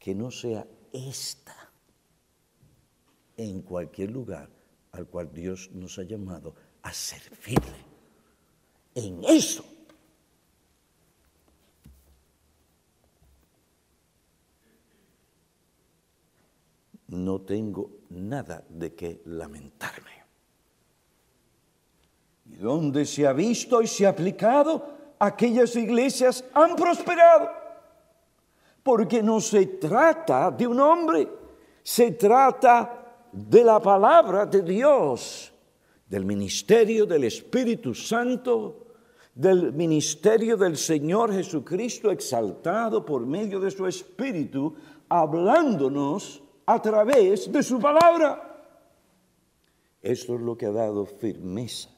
que 0.00 0.12
no 0.12 0.32
sea 0.32 0.66
esta 0.92 1.70
en 3.36 3.62
cualquier 3.62 4.10
lugar 4.10 4.50
al 4.90 5.06
cual 5.06 5.32
Dios 5.32 5.70
nos 5.72 6.00
ha 6.00 6.02
llamado 6.02 6.56
a 6.82 6.92
servirle. 6.92 7.78
En 8.96 9.22
eso 9.22 9.64
no 17.14 17.40
tengo 17.40 17.90
nada 18.10 18.64
de 18.68 18.94
qué 18.94 19.22
lamentarme. 19.26 20.24
Y 22.46 22.56
donde 22.56 23.06
se 23.06 23.26
ha 23.26 23.32
visto 23.32 23.80
y 23.80 23.86
se 23.86 24.06
ha 24.06 24.10
aplicado, 24.10 25.14
aquellas 25.18 25.74
iglesias 25.76 26.44
han 26.52 26.76
prosperado. 26.76 27.50
Porque 28.82 29.22
no 29.22 29.40
se 29.40 29.66
trata 29.66 30.50
de 30.50 30.66
un 30.66 30.78
hombre, 30.78 31.28
se 31.82 32.12
trata 32.12 33.26
de 33.32 33.64
la 33.64 33.80
palabra 33.80 34.44
de 34.46 34.62
Dios, 34.62 35.52
del 36.06 36.24
ministerio 36.24 37.06
del 37.06 37.24
Espíritu 37.24 37.94
Santo, 37.94 38.84
del 39.34 39.72
ministerio 39.72 40.56
del 40.56 40.76
Señor 40.76 41.32
Jesucristo 41.32 42.10
exaltado 42.10 43.04
por 43.04 43.26
medio 43.26 43.58
de 43.58 43.70
su 43.70 43.86
Espíritu, 43.86 44.74
hablándonos 45.08 46.43
a 46.66 46.80
través 46.80 47.50
de 47.50 47.62
su 47.62 47.78
palabra. 47.78 48.54
Esto 50.02 50.34
es 50.34 50.40
lo 50.40 50.56
que 50.56 50.66
ha 50.66 50.72
dado 50.72 51.06
firmeza. 51.06 51.88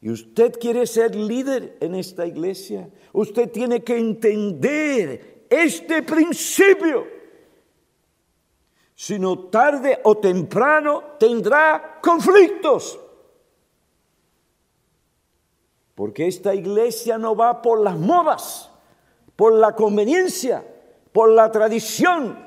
Y 0.00 0.10
usted 0.10 0.52
quiere 0.58 0.86
ser 0.86 1.14
líder 1.14 1.78
en 1.80 1.94
esta 1.94 2.26
iglesia. 2.26 2.88
Usted 3.12 3.50
tiene 3.50 3.82
que 3.82 3.96
entender 3.96 5.46
este 5.50 6.02
principio. 6.02 7.06
Si 8.94 9.18
no 9.18 9.48
tarde 9.48 10.00
o 10.04 10.16
temprano 10.16 11.02
tendrá 11.18 11.98
conflictos. 12.00 13.00
Porque 15.94 16.26
esta 16.26 16.54
iglesia 16.54 17.18
no 17.18 17.34
va 17.34 17.62
por 17.62 17.80
las 17.80 17.98
modas, 17.98 18.70
por 19.34 19.54
la 19.54 19.74
conveniencia, 19.74 20.64
por 21.12 21.30
la 21.30 21.50
tradición, 21.50 22.45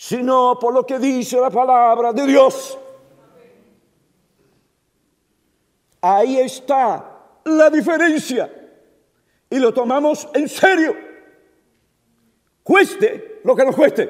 sino 0.00 0.56
por 0.60 0.72
lo 0.72 0.86
que 0.86 0.96
dice 1.00 1.40
la 1.40 1.50
palabra 1.50 2.12
de 2.12 2.24
Dios. 2.24 2.78
Ahí 6.00 6.38
está 6.38 7.40
la 7.44 7.68
diferencia. 7.68 8.48
Y 9.50 9.58
lo 9.58 9.74
tomamos 9.74 10.28
en 10.34 10.48
serio. 10.48 10.94
Cueste 12.62 13.40
lo 13.42 13.56
que 13.56 13.64
nos 13.64 13.74
cueste. 13.74 14.08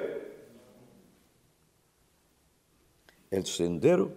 El 3.30 3.46
sendero 3.46 4.12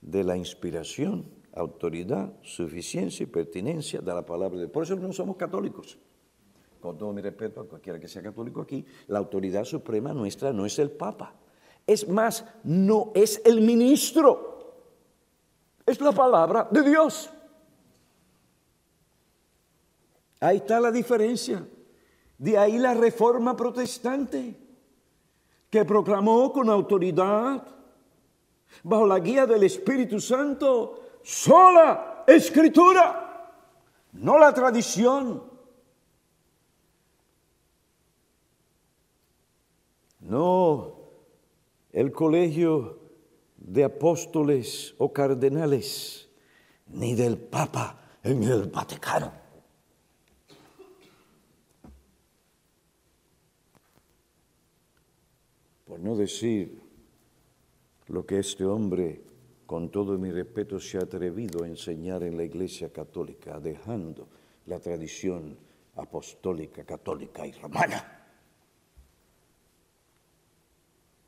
de 0.00 0.22
la 0.22 0.36
inspiración 0.36 1.34
autoridad, 1.54 2.32
suficiencia 2.42 3.24
y 3.24 3.26
pertinencia 3.26 4.00
de 4.00 4.14
la 4.14 4.24
palabra 4.24 4.56
de 4.56 4.64
Dios. 4.64 4.72
Por 4.72 4.84
eso 4.84 4.94
no 4.94 5.12
somos 5.12 5.36
católicos. 5.36 5.98
Con 6.84 6.98
todo 6.98 7.14
mi 7.14 7.22
respeto 7.22 7.62
a 7.62 7.66
cualquiera 7.66 7.98
que 7.98 8.06
sea 8.06 8.20
católico 8.20 8.60
aquí, 8.60 8.84
la 9.06 9.18
autoridad 9.18 9.64
suprema 9.64 10.12
nuestra 10.12 10.52
no 10.52 10.66
es 10.66 10.78
el 10.78 10.90
Papa. 10.90 11.32
Es 11.86 12.06
más, 12.06 12.44
no 12.62 13.10
es 13.14 13.40
el 13.46 13.62
ministro. 13.62 14.82
Es 15.86 15.98
la 15.98 16.12
palabra 16.12 16.68
de 16.70 16.82
Dios. 16.82 17.30
Ahí 20.40 20.58
está 20.58 20.78
la 20.78 20.92
diferencia. 20.92 21.66
De 22.36 22.58
ahí 22.58 22.76
la 22.76 22.92
reforma 22.92 23.56
protestante, 23.56 24.54
que 25.70 25.86
proclamó 25.86 26.52
con 26.52 26.68
autoridad, 26.68 27.66
bajo 28.82 29.06
la 29.06 29.20
guía 29.20 29.46
del 29.46 29.62
Espíritu 29.62 30.20
Santo, 30.20 31.20
sola 31.22 32.24
escritura, 32.26 33.54
no 34.12 34.38
la 34.38 34.52
tradición. 34.52 35.53
No 40.24 40.96
el 41.92 42.10
colegio 42.12 42.98
de 43.56 43.84
apóstoles 43.84 44.94
o 44.98 45.12
cardenales, 45.12 46.28
ni 46.88 47.14
del 47.14 47.38
Papa 47.38 48.18
en 48.22 48.42
el 48.42 48.64
Vaticano. 48.64 49.32
Por 55.86 56.00
no 56.00 56.16
decir 56.16 56.80
lo 58.08 58.26
que 58.26 58.38
este 58.38 58.64
hombre 58.64 59.22
con 59.66 59.90
todo 59.90 60.18
mi 60.18 60.30
respeto, 60.30 60.78
se 60.78 60.98
ha 60.98 61.02
atrevido 61.02 61.64
a 61.64 61.68
enseñar 61.68 62.22
en 62.22 62.36
la 62.36 62.44
Iglesia 62.44 62.92
Católica, 62.92 63.60
dejando 63.60 64.28
la 64.66 64.78
tradición 64.78 65.56
apostólica, 65.96 66.84
católica 66.84 67.46
y 67.46 67.52
romana. 67.52 68.23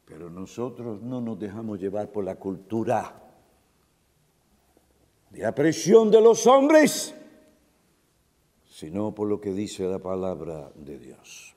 Pero 0.07 0.31
nosotros 0.31 1.03
no 1.03 1.21
nos 1.21 1.39
dejamos 1.39 1.79
llevar 1.79 2.11
por 2.11 2.25
la 2.25 2.37
cultura 2.37 3.23
de 5.31 5.41
la 5.41 5.55
presión 5.55 6.11
de 6.11 6.21
los 6.21 6.47
hombres, 6.47 7.15
sino 8.65 9.15
por 9.15 9.29
lo 9.29 9.41
que 9.41 9.53
dice 9.53 9.85
la 9.85 9.99
palabra 9.99 10.71
de 10.75 10.99
Dios. 10.99 11.55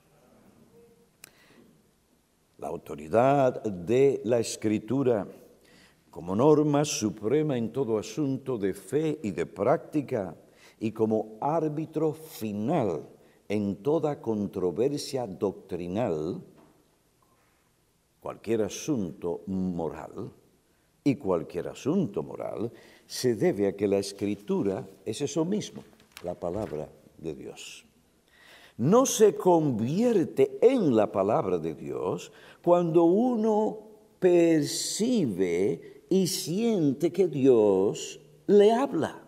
La 2.57 2.67
autoridad 2.67 3.63
de 3.63 4.19
la 4.25 4.39
escritura 4.39 5.25
como 6.09 6.35
norma 6.35 6.83
suprema 6.83 7.57
en 7.57 7.71
todo 7.71 7.97
asunto 7.97 8.57
de 8.57 8.73
fe 8.73 9.19
y 9.23 9.31
de 9.31 9.45
práctica 9.45 10.35
y 10.79 10.91
como 10.91 11.37
árbitro 11.39 12.13
final 12.13 13.07
en 13.47 13.77
toda 13.77 14.21
controversia 14.21 15.27
doctrinal, 15.27 16.41
cualquier 18.19 18.63
asunto 18.63 19.43
moral 19.47 20.31
y 21.03 21.15
cualquier 21.15 21.69
asunto 21.69 22.23
moral 22.23 22.71
se 23.05 23.35
debe 23.35 23.67
a 23.67 23.75
que 23.75 23.87
la 23.87 23.97
escritura 23.97 24.87
es 25.05 25.21
eso 25.21 25.45
mismo, 25.45 25.83
la 26.23 26.35
palabra 26.35 26.89
de 27.17 27.35
Dios. 27.35 27.85
No 28.77 29.05
se 29.05 29.35
convierte 29.35 30.57
en 30.61 30.95
la 30.95 31.11
palabra 31.11 31.57
de 31.57 31.73
Dios 31.73 32.31
cuando 32.61 33.03
uno 33.03 33.79
percibe 34.19 36.03
y 36.09 36.27
siente 36.27 37.11
que 37.11 37.27
Dios 37.27 38.19
le 38.47 38.71
habla, 38.71 39.21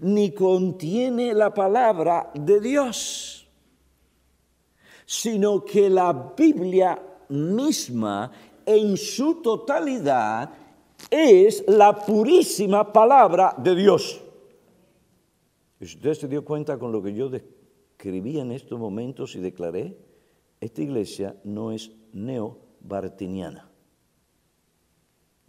ni 0.00 0.32
contiene 0.32 1.34
la 1.34 1.52
palabra 1.52 2.30
de 2.34 2.60
Dios, 2.60 3.48
sino 5.06 5.64
que 5.64 5.88
la 5.90 6.34
Biblia 6.36 7.09
misma 7.30 8.30
en 8.66 8.96
su 8.96 9.40
totalidad 9.42 10.52
es 11.10 11.64
la 11.66 12.04
purísima 12.04 12.92
palabra 12.92 13.54
de 13.56 13.74
Dios. 13.74 14.20
¿Usted 15.80 16.14
se 16.14 16.28
dio 16.28 16.44
cuenta 16.44 16.78
con 16.78 16.92
lo 16.92 17.02
que 17.02 17.14
yo 17.14 17.30
describí 17.30 18.38
en 18.38 18.52
estos 18.52 18.78
momentos 18.78 19.34
y 19.34 19.40
declaré? 19.40 19.96
Esta 20.60 20.82
iglesia 20.82 21.36
no 21.44 21.72
es 21.72 21.90
neobartiniana 22.12 23.70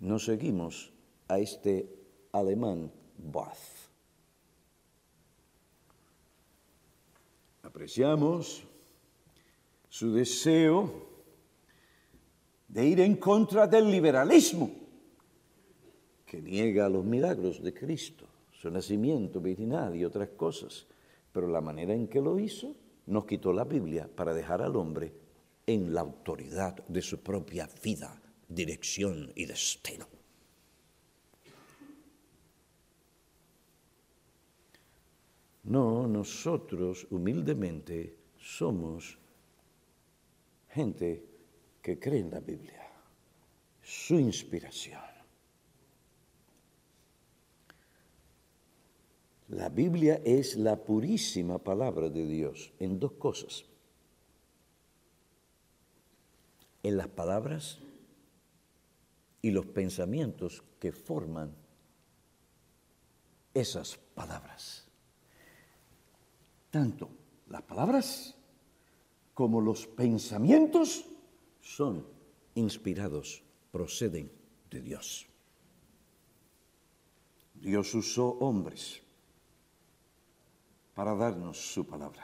no 0.01 0.17
seguimos 0.17 0.91
a 1.27 1.39
este 1.39 1.87
alemán 2.33 2.91
Barth. 3.17 3.89
Apreciamos 7.61 8.63
su 9.87 10.11
deseo 10.11 11.10
de 12.71 12.87
ir 12.87 13.01
en 13.01 13.15
contra 13.17 13.67
del 13.67 13.91
liberalismo 13.91 14.71
que 16.25 16.41
niega 16.41 16.87
los 16.87 17.03
milagros 17.03 17.61
de 17.61 17.73
Cristo, 17.73 18.25
su 18.53 18.71
nacimiento 18.71 19.41
virginal 19.41 19.93
y 19.97 20.05
otras 20.05 20.29
cosas, 20.29 20.87
pero 21.33 21.47
la 21.47 21.59
manera 21.59 21.93
en 21.93 22.07
que 22.07 22.21
lo 22.21 22.39
hizo 22.39 22.73
nos 23.07 23.25
quitó 23.25 23.51
la 23.51 23.65
Biblia 23.65 24.09
para 24.15 24.33
dejar 24.33 24.61
al 24.61 24.77
hombre 24.77 25.13
en 25.67 25.93
la 25.93 25.99
autoridad 25.99 26.81
de 26.87 27.01
su 27.01 27.21
propia 27.21 27.67
vida 27.83 28.21
dirección 28.47 29.31
y 29.35 29.45
destino. 29.45 30.07
No, 35.63 36.07
nosotros 36.07 37.05
humildemente 37.11 38.15
somos 38.37 39.17
gente 40.69 41.30
que 41.81 41.99
cree 41.99 42.19
en 42.19 42.31
la 42.31 42.39
Biblia, 42.39 42.87
su 43.81 44.19
inspiración. 44.19 45.01
La 49.49 49.67
Biblia 49.67 50.21
es 50.23 50.55
la 50.55 50.77
purísima 50.77 51.57
palabra 51.57 52.09
de 52.09 52.25
Dios 52.25 52.71
en 52.79 52.99
dos 52.99 53.13
cosas. 53.13 53.65
En 56.83 56.95
las 56.97 57.07
palabras 57.07 57.79
y 59.41 59.51
los 59.51 59.65
pensamientos 59.65 60.63
que 60.79 60.91
forman 60.91 61.53
esas 63.53 63.97
palabras. 64.15 64.87
Tanto 66.69 67.09
las 67.49 67.61
palabras 67.63 68.35
como 69.33 69.59
los 69.59 69.85
pensamientos 69.85 71.05
son 71.61 72.05
inspirados, 72.55 73.43
proceden 73.71 74.31
de 74.69 74.81
Dios. 74.81 75.27
Dios 77.53 77.93
usó 77.93 78.29
hombres 78.39 79.01
para 80.95 81.15
darnos 81.15 81.57
su 81.73 81.85
palabra. 81.85 82.23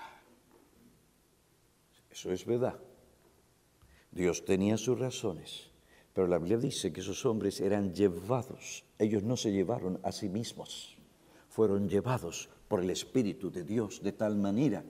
Eso 2.09 2.31
es 2.31 2.45
verdad. 2.45 2.79
Dios 4.11 4.43
tenía 4.43 4.77
sus 4.77 4.97
razones 4.97 5.69
pero 6.17 6.25
la 6.25 6.39
Biblia 6.39 6.57
dice 6.57 6.91
que 6.91 7.01
esos 7.01 7.27
hombres 7.27 7.61
eran 7.61 7.93
llevados, 7.93 8.83
ellos 8.97 9.21
no 9.21 9.37
se 9.37 9.51
llevaron 9.51 9.99
a 10.01 10.11
sí 10.11 10.29
mismos, 10.29 10.97
fueron 11.47 11.87
llevados 11.87 12.49
por 12.67 12.81
el 12.81 12.89
Espíritu 12.89 13.51
de 13.51 13.63
Dios 13.63 14.01
de 14.01 14.13
tal 14.13 14.35
manera 14.35 14.83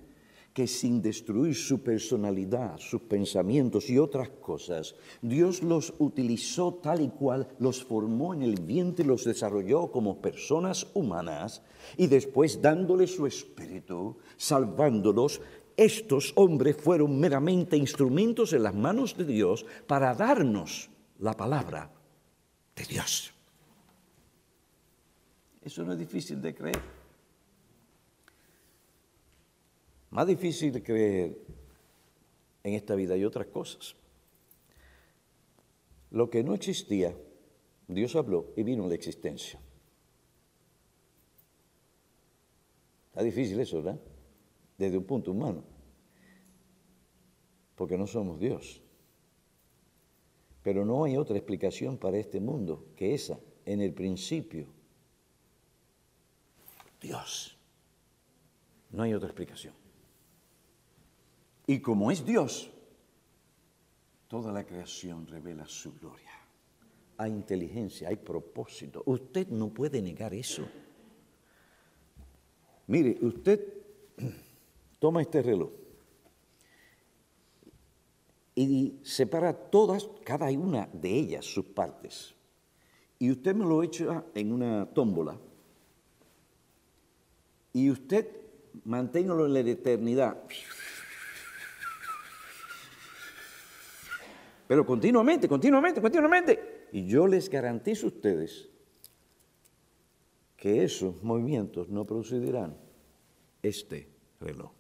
que 0.58 0.66
sin 0.66 1.04
destruir 1.04 1.54
su 1.54 1.84
personalidad, 1.84 2.80
sus 2.80 3.02
pensamientos 3.02 3.92
y 3.92 4.00
otras 4.00 4.30
cosas, 4.42 4.96
Dios 5.22 5.62
los 5.62 5.94
utilizó 6.00 6.74
tal 6.82 7.02
y 7.02 7.10
cual, 7.10 7.48
los 7.60 7.84
formó 7.84 8.34
en 8.34 8.42
el 8.42 8.60
vientre, 8.60 9.06
los 9.06 9.24
desarrolló 9.24 9.92
como 9.92 10.20
personas 10.20 10.88
humanas 10.96 11.62
y 11.96 12.08
después 12.08 12.60
dándole 12.60 13.06
su 13.06 13.28
espíritu, 13.28 14.18
salvándolos, 14.36 15.42
estos 15.76 16.34
hombres 16.34 16.76
fueron 16.76 17.20
meramente 17.20 17.78
instrumentos 17.78 18.52
en 18.52 18.64
las 18.64 18.74
manos 18.74 19.16
de 19.16 19.26
Dios 19.26 19.64
para 19.86 20.16
darnos 20.16 20.90
la 21.20 21.34
palabra 21.34 21.92
de 22.76 22.84
Dios. 22.84 23.32
Eso 25.62 25.84
no 25.84 25.94
es 25.94 26.00
difícil 26.00 26.42
de 26.42 26.56
creer. 26.56 26.97
Más 30.10 30.26
difícil 30.26 30.82
creer 30.84 31.38
en 32.64 32.74
esta 32.74 32.96
vida 32.96 33.14
hay 33.14 33.26
otras 33.26 33.48
cosas. 33.48 33.96
Lo 36.12 36.30
que 36.30 36.44
no 36.44 36.54
existía, 36.54 37.16
Dios 37.88 38.16
habló 38.16 38.54
y 38.56 38.64
vino 38.64 38.88
la 38.88 38.96
existencia. 38.96 39.60
Está 43.10 43.24
difícil 43.24 43.60
eso, 43.60 43.78
¿verdad? 43.78 44.00
Desde 44.78 44.98
un 44.98 45.04
punto 45.04 45.32
humano. 45.32 45.64
Porque 47.76 47.98
no 47.98 48.08
somos 48.08 48.40
Dios. 48.40 48.82
Pero 50.64 50.86
no 50.86 51.04
hay 51.04 51.18
otra 51.18 51.38
explicación 51.38 51.98
para 51.98 52.18
este 52.18 52.40
mundo 52.40 52.86
que 52.96 53.14
esa, 53.14 53.40
en 53.66 53.82
el 53.82 53.94
principio. 53.94 54.68
Dios. 57.02 57.58
No 58.92 59.04
hay 59.04 59.14
otra 59.14 59.30
explicación. 59.30 59.74
Y 61.68 61.82
como 61.82 62.10
es 62.10 62.26
Dios, 62.26 62.72
toda 64.30 64.54
la 64.54 64.66
creación 64.66 65.28
revela 65.28 65.68
su 65.68 65.94
gloria. 65.94 66.32
Hay 67.18 67.32
inteligencia, 67.32 68.08
hay 68.08 68.16
propósito. 68.16 69.04
Usted 69.06 69.50
no 69.50 69.70
puede 69.70 70.02
negar 70.02 70.34
eso. 70.34 70.66
Mire, 72.88 73.18
usted 73.22 73.62
toma 75.00 75.22
este 75.22 75.42
reloj 75.42 75.72
y 78.56 79.02
separa 79.04 79.54
todas, 79.54 80.10
cada 80.24 80.50
una 80.52 80.88
de 80.88 81.10
ellas, 81.10 81.46
sus 81.46 81.66
partes. 81.66 82.34
Y 83.20 83.30
usted 83.30 83.54
me 83.54 83.66
lo 83.66 83.84
echa 83.84 84.24
en 84.34 84.52
una 84.52 84.88
tómbola. 84.94 85.38
Y 87.74 87.92
usted 87.92 88.26
manténgalo 88.84 89.46
en 89.46 89.54
la 89.54 89.60
eternidad 89.60 90.44
Pero 94.68 94.86
continuamente, 94.86 95.48
continuamente, 95.48 96.02
continuamente. 96.02 96.88
Y 96.92 97.08
yo 97.08 97.26
les 97.26 97.50
garantizo 97.50 98.08
a 98.08 98.10
ustedes 98.10 98.70
que 100.58 100.84
esos 100.84 101.24
movimientos 101.24 101.88
no 101.90 102.06
producirán 102.06 102.76
este 103.62 104.10
reloj. 104.42 104.72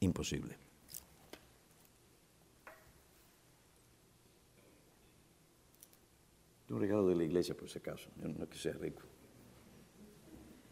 Imposible. 0.00 0.56
Un 6.70 6.80
regalo 6.80 7.08
de 7.08 7.16
la 7.16 7.24
iglesia, 7.24 7.54
por 7.54 7.64
ese 7.64 7.80
caso. 7.80 8.08
Yo 8.16 8.28
no 8.28 8.44
es 8.44 8.48
que 8.48 8.58
sea 8.58 8.72
rico. 8.74 9.02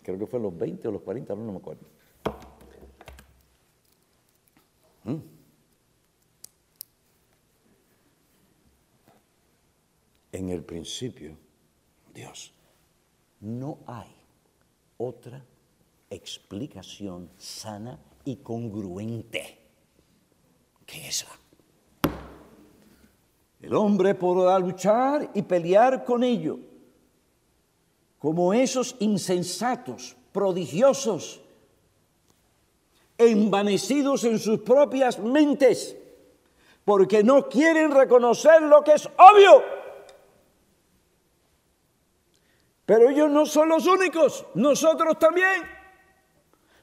Creo 0.03 0.19
que 0.19 0.27
fue 0.27 0.39
los 0.39 0.57
20 0.57 0.89
o 0.89 0.93
los 0.93 1.03
40, 1.03 1.35
no, 1.35 1.53
me 1.53 1.59
acuerdo. 1.59 1.87
¿Mm? 5.05 5.36
En 10.37 10.51
el 10.51 10.63
principio 10.63 11.37
Dios. 12.13 12.53
No 13.41 13.79
hay 13.87 14.15
otra 14.99 15.43
explicación 16.11 17.31
sana 17.39 17.99
y 18.25 18.37
congruente 18.37 19.59
que 20.85 21.09
esa. 21.09 21.29
El 23.61 23.75
hombre 23.75 24.15
podrá 24.15 24.59
luchar 24.59 25.31
y 25.35 25.43
pelear 25.43 26.05
con 26.05 26.23
ello, 26.23 26.59
como 28.19 28.53
esos 28.53 28.95
insensatos, 29.01 30.17
prodigiosos, 30.33 31.41
envanecidos 33.19 34.25
en 34.25 34.39
sus 34.39 34.61
propias 34.61 35.19
mentes, 35.19 35.97
porque 36.85 37.25
no 37.25 37.49
quieren 37.49 37.91
reconocer 37.91 38.63
lo 38.63 38.85
que 38.85 38.93
es 38.93 39.07
obvio. 39.07 39.76
Pero 42.87 43.11
ellos 43.11 43.29
no 43.29 43.45
son 43.45 43.69
los 43.69 43.87
únicos, 43.87 44.47
nosotros 44.55 45.19
también. 45.19 45.63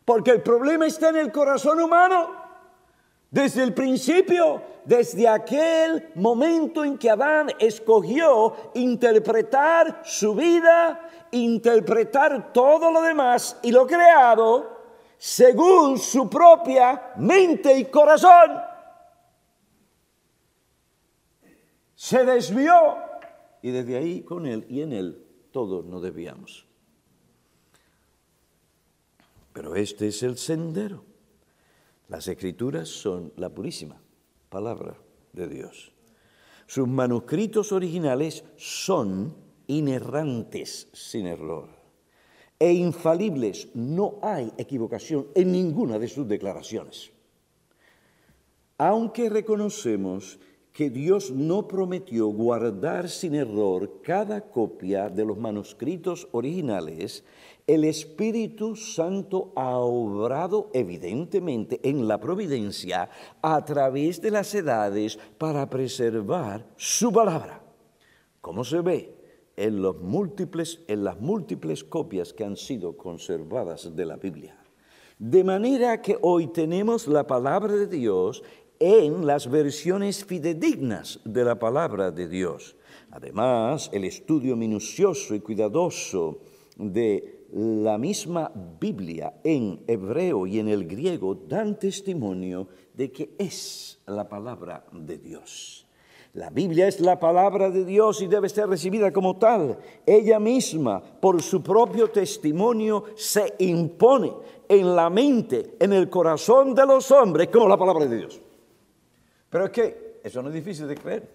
Porque 0.04 0.32
el 0.32 0.42
problema 0.44 0.86
está 0.86 1.10
en 1.10 1.16
el 1.16 1.32
corazón 1.32 1.80
humano. 1.80 2.44
Desde 3.32 3.64
el 3.64 3.74
principio, 3.74 4.62
desde 4.84 5.28
aquel 5.28 6.12
momento 6.16 6.84
en 6.84 6.98
que 6.98 7.10
Adán 7.10 7.50
escogió 7.58 8.54
interpretar 8.76 10.02
su 10.04 10.36
vida, 10.36 11.10
interpretar 11.32 12.52
todo 12.52 12.92
lo 12.92 13.02
demás 13.02 13.58
y 13.64 13.72
lo 13.72 13.88
creado 13.88 14.74
según 15.18 15.98
su 15.98 16.30
propia 16.30 17.14
mente 17.16 17.76
y 17.78 17.86
corazón, 17.86 18.62
se 21.96 22.26
desvió 22.26 22.98
y 23.62 23.72
desde 23.72 23.98
ahí 23.98 24.22
con 24.22 24.46
él 24.46 24.66
y 24.68 24.82
en 24.82 24.92
él 24.92 25.23
todos 25.54 25.86
nos 25.86 26.02
desviamos. 26.02 26.66
Pero 29.54 29.76
este 29.76 30.08
es 30.08 30.24
el 30.24 30.38
sendero. 30.38 31.06
Las 32.10 32.28
escrituras 32.28 32.90
son 32.90 33.32
la 33.38 33.50
purísima 33.50 34.02
palabra 34.50 34.98
de 35.32 35.48
Dios. 35.48 35.94
Sus 36.66 36.88
manuscritos 36.88 37.72
originales 37.72 38.44
son 38.58 39.36
inerrantes 39.68 40.90
sin 40.92 41.28
error 41.28 41.70
e 42.60 42.74
infalibles. 42.74 43.70
No 43.76 44.20
hay 44.22 44.52
equivocación 44.58 45.28
en 45.36 45.52
ninguna 45.52 46.00
de 46.00 46.08
sus 46.08 46.28
declaraciones. 46.28 47.12
Aunque 48.78 49.30
reconocemos 49.30 50.40
que 50.74 50.90
Dios 50.90 51.30
no 51.30 51.68
prometió 51.68 52.28
guardar 52.28 53.08
sin 53.08 53.36
error 53.36 54.02
cada 54.02 54.42
copia 54.42 55.08
de 55.08 55.24
los 55.24 55.38
manuscritos 55.38 56.28
originales, 56.32 57.24
el 57.68 57.86
Espíritu 57.86 58.76
Santo 58.76 59.54
ha 59.56 59.78
obrado 59.78 60.72
evidentemente 60.74 61.80
en 61.84 62.08
la 62.08 62.20
providencia 62.20 63.10
a 63.42 63.64
través 63.64 64.20
de 64.20 64.32
las 64.32 64.54
edades 64.56 65.20
para 65.38 65.70
preservar 65.70 66.66
su 66.76 67.14
palabra. 67.14 67.62
Como 68.42 68.64
se 68.64 68.82
ve 68.82 69.16
en, 69.56 69.80
los 69.80 70.02
múltiples, 70.02 70.82
en 70.88 71.04
las 71.04 71.22
múltiples 71.22 71.84
copias 71.84 72.34
que 72.34 72.44
han 72.44 72.58
sido 72.58 72.98
conservadas 72.98 73.96
de 73.96 74.06
la 74.06 74.18
Biblia. 74.18 74.60
De 75.20 75.44
manera 75.44 76.02
que 76.02 76.18
hoy 76.22 76.48
tenemos 76.48 77.08
la 77.08 77.26
palabra 77.28 77.74
de 77.74 77.88
Dios 77.88 78.44
en 78.80 79.26
las 79.26 79.50
versiones 79.50 80.26
fidedignas 80.26 81.20
de 81.26 81.44
la 81.44 81.60
palabra 81.60 82.12
de 82.12 82.28
Dios. 82.28 82.76
Además, 83.12 83.90
el 83.94 84.06
estudio 84.06 84.56
minucioso 84.56 85.36
y 85.36 85.40
cuidadoso 85.40 86.40
de 86.76 87.46
la 87.54 87.98
misma 87.98 88.52
Biblia 88.80 89.36
en 89.44 89.84
hebreo 89.88 90.48
y 90.48 90.60
en 90.60 90.70
el 90.70 90.88
griego 90.88 91.36
dan 91.36 91.78
testimonio 91.78 92.68
de 92.94 93.12
que 93.12 93.36
es 93.38 94.02
la 94.08 94.28
palabra 94.28 94.86
de 94.92 95.18
Dios. 95.18 95.86
La 96.34 96.50
Biblia 96.50 96.88
es 96.88 97.00
la 97.00 97.20
palabra 97.20 97.70
de 97.70 97.86
Dios 97.86 98.24
y 98.24 98.28
debe 98.28 98.50
ser 98.50 98.68
recibida 98.68 99.14
como 99.14 99.38
tal. 99.38 99.78
Ella 100.04 100.40
misma, 100.40 101.00
por 101.00 101.44
su 101.44 101.62
propio 101.62 102.10
testimonio, 102.10 103.04
se 103.16 103.54
impone 103.60 104.34
en 104.68 104.96
la 104.96 105.12
mente, 105.12 105.76
en 105.80 105.94
el 105.94 106.10
corazón 106.10 106.74
de 106.74 106.88
los 106.88 107.12
hombres 107.12 107.50
como 107.50 107.68
la 107.68 107.78
palabra 107.78 108.08
de 108.08 108.18
Dios. 108.18 108.42
Pero 109.54 109.66
es 109.66 109.72
que 109.72 110.20
eso 110.24 110.42
no 110.42 110.50
es 110.50 110.56
difícil 110.56 110.88
de 110.88 110.98
creer. 110.98 111.30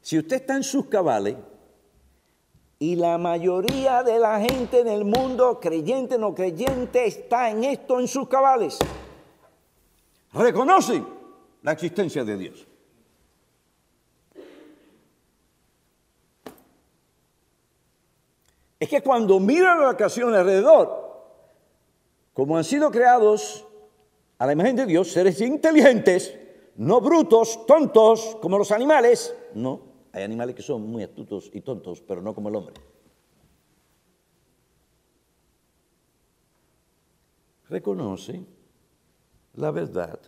Si 0.00 0.16
usted 0.16 0.36
está 0.36 0.54
en 0.54 0.62
sus 0.62 0.86
cabales 0.86 1.34
y 2.78 2.94
la 2.94 3.18
mayoría 3.18 4.04
de 4.04 4.20
la 4.20 4.38
gente 4.38 4.78
en 4.78 4.86
el 4.86 5.04
mundo, 5.04 5.58
creyente 5.58 6.14
o 6.14 6.18
no 6.18 6.32
creyente, 6.36 7.04
está 7.04 7.50
en 7.50 7.64
esto 7.64 7.98
en 7.98 8.06
sus 8.06 8.28
cabales, 8.28 8.78
reconocen 10.32 11.04
la 11.62 11.72
existencia 11.72 12.22
de 12.22 12.36
Dios. 12.36 12.68
es 18.78 18.88
que 18.88 19.00
cuando 19.00 19.38
miran 19.38 19.80
la 19.80 19.96
creación 19.96 20.34
alrededor, 20.34 21.24
como 22.32 22.56
han 22.56 22.64
sido 22.64 22.90
creados 22.90 23.64
a 24.38 24.46
la 24.46 24.52
imagen 24.52 24.74
de 24.74 24.86
Dios, 24.86 25.12
seres 25.12 25.40
inteligentes, 25.40 26.36
no 26.76 27.00
brutos, 27.00 27.66
tontos, 27.66 28.36
como 28.40 28.58
los 28.58 28.70
animales, 28.70 29.34
no, 29.54 29.80
hay 30.12 30.22
animales 30.22 30.54
que 30.54 30.62
son 30.62 30.82
muy 30.82 31.02
astutos 31.02 31.50
y 31.52 31.60
tontos, 31.60 32.00
pero 32.00 32.22
no 32.22 32.34
como 32.34 32.48
el 32.48 32.56
hombre. 32.56 32.74
Reconoce 37.68 38.44
la 39.54 39.70
verdad 39.70 40.20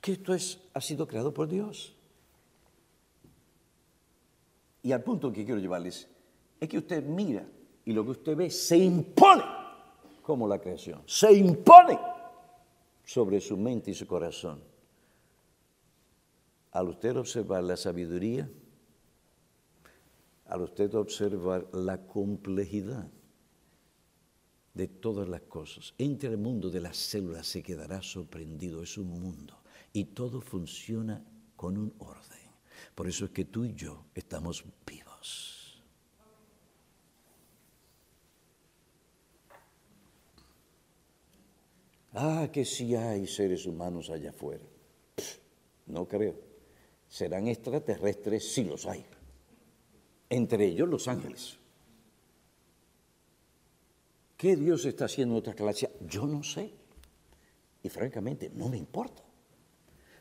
que 0.00 0.12
esto 0.12 0.34
es, 0.34 0.58
ha 0.74 0.80
sido 0.80 1.06
creado 1.06 1.32
por 1.32 1.48
Dios. 1.48 1.94
Y 4.82 4.92
al 4.92 5.02
punto 5.02 5.32
que 5.32 5.44
quiero 5.44 5.60
llevarles 5.60 6.08
es 6.60 6.68
que 6.68 6.78
usted 6.78 7.04
mira 7.04 7.46
y 7.84 7.92
lo 7.92 8.04
que 8.04 8.10
usted 8.10 8.36
ve 8.36 8.50
se 8.50 8.76
impone 8.76 9.42
como 10.22 10.46
la 10.46 10.58
creación, 10.58 11.02
se 11.06 11.32
impone 11.32 11.98
sobre 13.04 13.40
su 13.40 13.56
mente 13.56 13.90
y 13.90 13.94
su 13.94 14.06
corazón. 14.06 14.67
Al 16.78 16.90
usted 16.90 17.16
observar 17.16 17.64
la 17.64 17.76
sabiduría, 17.76 18.48
al 20.46 20.62
usted 20.62 20.94
observar 20.94 21.68
la 21.74 22.06
complejidad 22.06 23.10
de 24.74 24.86
todas 24.86 25.28
las 25.28 25.40
cosas, 25.40 25.92
entre 25.98 26.28
el 26.28 26.38
mundo 26.38 26.70
de 26.70 26.78
las 26.78 26.96
células 26.96 27.48
se 27.48 27.64
quedará 27.64 28.00
sorprendido, 28.00 28.80
es 28.80 28.96
un 28.96 29.08
mundo 29.08 29.60
y 29.92 30.04
todo 30.04 30.40
funciona 30.40 31.20
con 31.56 31.76
un 31.76 31.92
orden. 31.98 32.46
Por 32.94 33.08
eso 33.08 33.24
es 33.24 33.32
que 33.32 33.46
tú 33.46 33.64
y 33.64 33.74
yo 33.74 34.04
estamos 34.14 34.64
vivos. 34.86 35.82
Ah, 42.12 42.48
que 42.52 42.64
sí 42.64 42.94
hay 42.94 43.26
seres 43.26 43.66
humanos 43.66 44.10
allá 44.10 44.30
afuera. 44.30 44.62
no 45.88 46.06
creo. 46.06 46.47
Serán 47.08 47.48
extraterrestres, 47.48 48.52
sí 48.52 48.64
los 48.64 48.86
hay. 48.86 49.04
Entre 50.28 50.66
ellos 50.66 50.88
los 50.88 51.08
ángeles. 51.08 51.58
¿Qué 54.36 54.56
Dios 54.56 54.84
está 54.84 55.06
haciendo 55.06 55.34
en 55.34 55.40
otra 55.40 55.54
galaxia? 55.54 55.90
Yo 56.06 56.26
no 56.26 56.42
sé. 56.42 56.72
Y 57.82 57.88
francamente, 57.88 58.50
no 58.54 58.68
me 58.68 58.76
importa. 58.76 59.22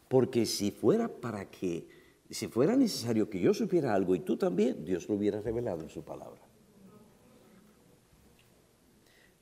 Porque 0.08 0.46
si 0.46 0.72
fuera 0.72 1.10
para 1.10 1.50
que, 1.52 1.88
si 2.30 2.48
fuera 2.48 2.76
necesario 2.76 3.30
que 3.30 3.40
yo 3.40 3.54
supiera 3.54 3.94
algo 3.94 4.16
y 4.16 4.20
tú 4.22 4.38
también, 4.38 4.86
Dios 4.86 5.08
lo 5.10 5.16
hubiera 5.16 5.42
revelado 5.42 5.82
en 5.82 5.90
su 5.90 6.04
palabra. 6.04 6.42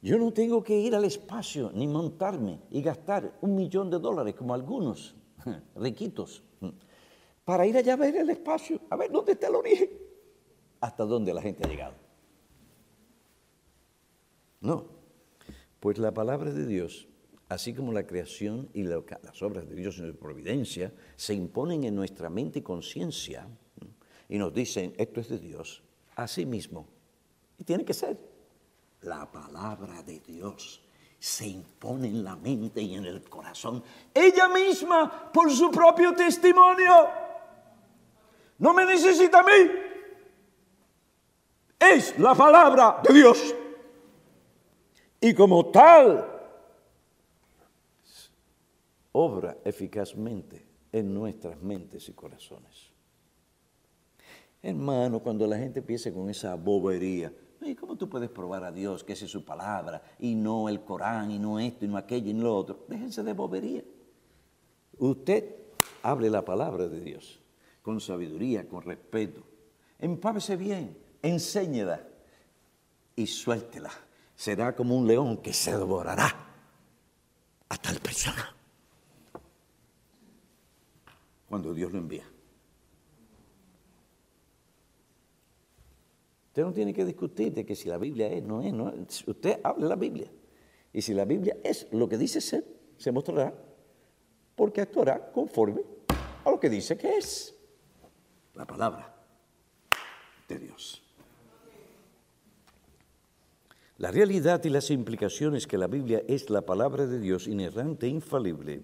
Yo 0.01 0.17
no 0.17 0.33
tengo 0.33 0.63
que 0.63 0.77
ir 0.77 0.93
al 0.95 1.05
espacio 1.05 1.71
ni 1.73 1.87
montarme 1.87 2.59
y 2.69 2.81
gastar 2.81 3.37
un 3.41 3.55
millón 3.55 3.89
de 3.89 3.99
dólares 3.99 4.35
como 4.35 4.53
algunos 4.53 5.15
riquitos 5.75 6.43
para 7.45 7.65
ir 7.65 7.77
allá 7.77 7.93
a 7.93 7.97
ver 7.97 8.17
el 8.17 8.29
espacio, 8.29 8.81
a 8.89 8.97
ver 8.97 9.11
dónde 9.11 9.31
está 9.33 9.47
el 9.47 9.55
origen, 9.55 9.89
hasta 10.81 11.05
dónde 11.05 11.33
la 11.33 11.41
gente 11.41 11.63
ha 11.63 11.69
llegado. 11.69 11.95
No, 14.59 14.87
pues 15.79 15.97
la 15.97 16.13
palabra 16.13 16.51
de 16.51 16.65
Dios 16.65 17.07
así 17.49 17.73
como 17.73 17.91
la 17.91 18.05
creación 18.07 18.69
y 18.73 18.83
las 18.83 19.41
obras 19.41 19.67
de 19.69 19.75
Dios 19.75 19.99
en 19.99 20.07
su 20.11 20.17
providencia, 20.17 20.93
se 21.15 21.33
imponen 21.33 21.83
en 21.83 21.95
nuestra 21.95 22.29
mente 22.29 22.59
y 22.59 22.61
conciencia 22.61 23.47
y 24.27 24.37
nos 24.37 24.53
dicen, 24.53 24.93
esto 24.97 25.19
es 25.19 25.29
de 25.29 25.39
Dios, 25.39 25.83
así 26.15 26.45
mismo. 26.45 26.87
Y 27.57 27.63
tiene 27.63 27.85
que 27.85 27.93
ser. 27.93 28.17
La 29.01 29.31
palabra 29.31 30.01
de 30.01 30.19
Dios 30.19 30.81
se 31.19 31.47
impone 31.47 32.07
en 32.07 32.23
la 32.23 32.35
mente 32.35 32.81
y 32.81 32.95
en 32.95 33.05
el 33.05 33.27
corazón, 33.29 33.83
ella 34.13 34.49
misma 34.49 35.31
por 35.31 35.51
su 35.51 35.69
propio 35.69 36.13
testimonio. 36.13 37.24
No 38.57 38.73
me 38.73 38.85
necesita 38.85 39.39
a 39.39 39.43
mí. 39.43 39.71
Es 41.79 42.17
la 42.17 42.33
palabra 42.33 43.01
de 43.03 43.13
Dios. 43.13 43.55
Y 45.19 45.33
como 45.33 45.65
tal, 45.71 46.25
obra 49.11 49.57
eficazmente 49.63 50.65
en 50.91 51.13
nuestras 51.13 51.61
mentes 51.61 52.07
y 52.09 52.13
corazones. 52.13 52.91
Hermano, 54.61 55.19
cuando 55.19 55.45
la 55.45 55.57
gente 55.57 55.79
empiece 55.79 56.13
con 56.13 56.29
esa 56.29 56.55
bobería, 56.55 57.31
¿cómo 57.79 57.95
tú 57.95 58.09
puedes 58.09 58.29
probar 58.29 58.63
a 58.63 58.71
Dios 58.71 59.03
que 59.03 59.13
esa 59.13 59.25
es 59.25 59.31
su 59.31 59.43
palabra 59.43 60.01
y 60.19 60.35
no 60.35 60.69
el 60.69 60.81
Corán 60.81 61.31
y 61.31 61.39
no 61.39 61.59
esto 61.59 61.85
y 61.85 61.87
no 61.87 61.97
aquello 61.97 62.29
y 62.29 62.33
no 62.33 62.43
lo 62.43 62.55
otro? 62.55 62.85
Déjense 62.87 63.23
de 63.23 63.33
bobería. 63.33 63.83
Usted 64.97 65.55
hable 66.01 66.29
la 66.29 66.45
palabra 66.45 66.87
de 66.87 66.99
Dios 67.01 67.39
con 67.85 68.01
sabiduría, 68.01 68.67
con 68.67 68.81
respeto. 68.81 69.43
Empábese 69.99 70.55
bien, 70.55 70.97
enséñela 71.21 72.01
y 73.15 73.27
suéltela. 73.27 73.91
Será 74.35 74.75
como 74.75 74.97
un 74.97 75.05
león 75.05 75.37
que 75.37 75.53
se 75.53 75.69
devorará 75.77 76.35
a 77.69 77.77
tal 77.77 77.99
persona 77.99 78.55
cuando 81.47 81.75
Dios 81.75 81.93
lo 81.93 81.99
envía. 81.99 82.27
Usted 86.47 86.63
no 86.63 86.73
tiene 86.73 86.91
que 86.91 87.05
discutir 87.05 87.53
de 87.53 87.67
que 87.67 87.75
si 87.75 87.87
la 87.87 87.99
Biblia 87.99 88.29
es, 88.29 88.41
no 88.41 88.63
es, 88.63 88.73
no 88.73 88.89
es. 88.89 89.27
Usted 89.27 89.59
hable 89.63 89.87
la 89.87 89.95
Biblia. 89.95 90.31
Y 90.91 91.03
si 91.03 91.13
la 91.13 91.25
Biblia 91.25 91.55
es 91.63 91.87
lo 91.91 92.09
que 92.09 92.17
dice 92.17 92.41
ser, 92.41 92.65
se 92.97 93.11
mostrará 93.11 93.53
porque 94.55 94.81
actuará 94.81 95.31
conforme 95.31 95.81
a 96.43 96.49
lo 96.49 96.59
que 96.59 96.69
dice 96.71 96.97
que 96.97 97.17
es 97.17 97.54
la 98.55 98.65
palabra 98.65 99.13
de 100.47 100.59
Dios. 100.59 101.01
La 103.97 104.11
realidad 104.11 104.63
y 104.65 104.69
las 104.69 104.91
implicaciones 104.91 105.67
que 105.67 105.77
la 105.77 105.87
Biblia 105.87 106.21
es 106.27 106.49
la 106.49 106.61
palabra 106.61 107.05
de 107.05 107.19
Dios 107.19 107.47
inerrante 107.47 108.07
e 108.07 108.09
infalible 108.09 108.81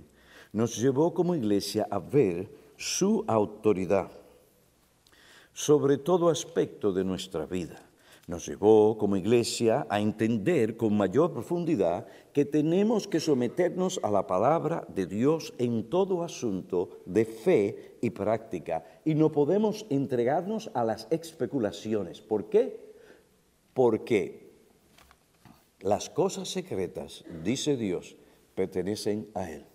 nos 0.53 0.77
llevó 0.77 1.13
como 1.13 1.35
iglesia 1.35 1.87
a 1.89 1.99
ver 1.99 2.49
su 2.77 3.23
autoridad 3.27 4.11
sobre 5.53 5.97
todo 5.97 6.29
aspecto 6.29 6.93
de 6.93 7.03
nuestra 7.03 7.45
vida. 7.45 7.90
Nos 8.31 8.45
llevó 8.45 8.97
como 8.97 9.17
iglesia 9.17 9.85
a 9.89 9.99
entender 9.99 10.77
con 10.77 10.95
mayor 10.95 11.33
profundidad 11.33 12.07
que 12.31 12.45
tenemos 12.45 13.05
que 13.05 13.19
someternos 13.19 13.99
a 14.03 14.09
la 14.09 14.25
palabra 14.25 14.87
de 14.87 15.05
Dios 15.05 15.53
en 15.57 15.89
todo 15.89 16.23
asunto 16.23 17.01
de 17.05 17.25
fe 17.25 17.97
y 17.99 18.11
práctica 18.11 18.85
y 19.03 19.15
no 19.15 19.33
podemos 19.33 19.85
entregarnos 19.89 20.71
a 20.73 20.85
las 20.85 21.09
especulaciones. 21.09 22.21
¿Por 22.21 22.45
qué? 22.45 22.93
Porque 23.73 24.49
las 25.81 26.09
cosas 26.09 26.47
secretas, 26.47 27.25
dice 27.43 27.75
Dios, 27.75 28.15
pertenecen 28.55 29.27
a 29.33 29.51
Él 29.51 29.65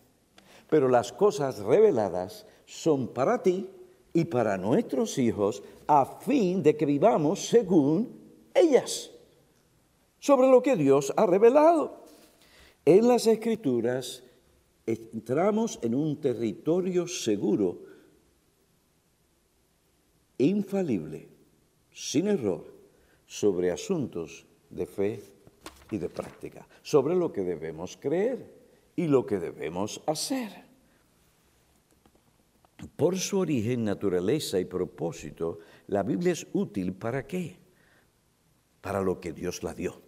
pero 0.70 0.88
las 0.88 1.12
cosas 1.12 1.58
reveladas 1.58 2.46
son 2.64 3.08
para 3.08 3.42
ti 3.42 3.68
y 4.14 4.24
para 4.24 4.56
nuestros 4.56 5.18
hijos 5.18 5.62
a 5.86 6.06
fin 6.06 6.62
de 6.62 6.74
que 6.74 6.86
vivamos 6.86 7.48
según 7.48 8.25
ellas, 8.56 9.10
sobre 10.18 10.48
lo 10.48 10.62
que 10.62 10.76
Dios 10.76 11.12
ha 11.16 11.26
revelado. 11.26 12.04
En 12.84 13.08
las 13.08 13.26
escrituras 13.26 14.22
entramos 14.86 15.78
en 15.82 15.94
un 15.94 16.20
territorio 16.20 17.08
seguro, 17.08 17.78
infalible, 20.38 21.28
sin 21.92 22.28
error, 22.28 22.64
sobre 23.26 23.70
asuntos 23.70 24.46
de 24.70 24.86
fe 24.86 25.22
y 25.90 25.98
de 25.98 26.08
práctica, 26.08 26.66
sobre 26.82 27.16
lo 27.16 27.32
que 27.32 27.42
debemos 27.42 27.96
creer 27.96 28.52
y 28.94 29.06
lo 29.06 29.26
que 29.26 29.38
debemos 29.38 30.00
hacer. 30.06 30.64
Por 32.96 33.18
su 33.18 33.38
origen, 33.38 33.84
naturaleza 33.84 34.60
y 34.60 34.64
propósito, 34.64 35.58
la 35.88 36.02
Biblia 36.02 36.32
es 36.32 36.46
útil 36.52 36.92
para 36.92 37.26
qué? 37.26 37.65
Para 38.86 39.02
lo 39.02 39.18
que 39.18 39.32
Dios 39.32 39.64
la 39.64 39.74
dio, 39.74 40.00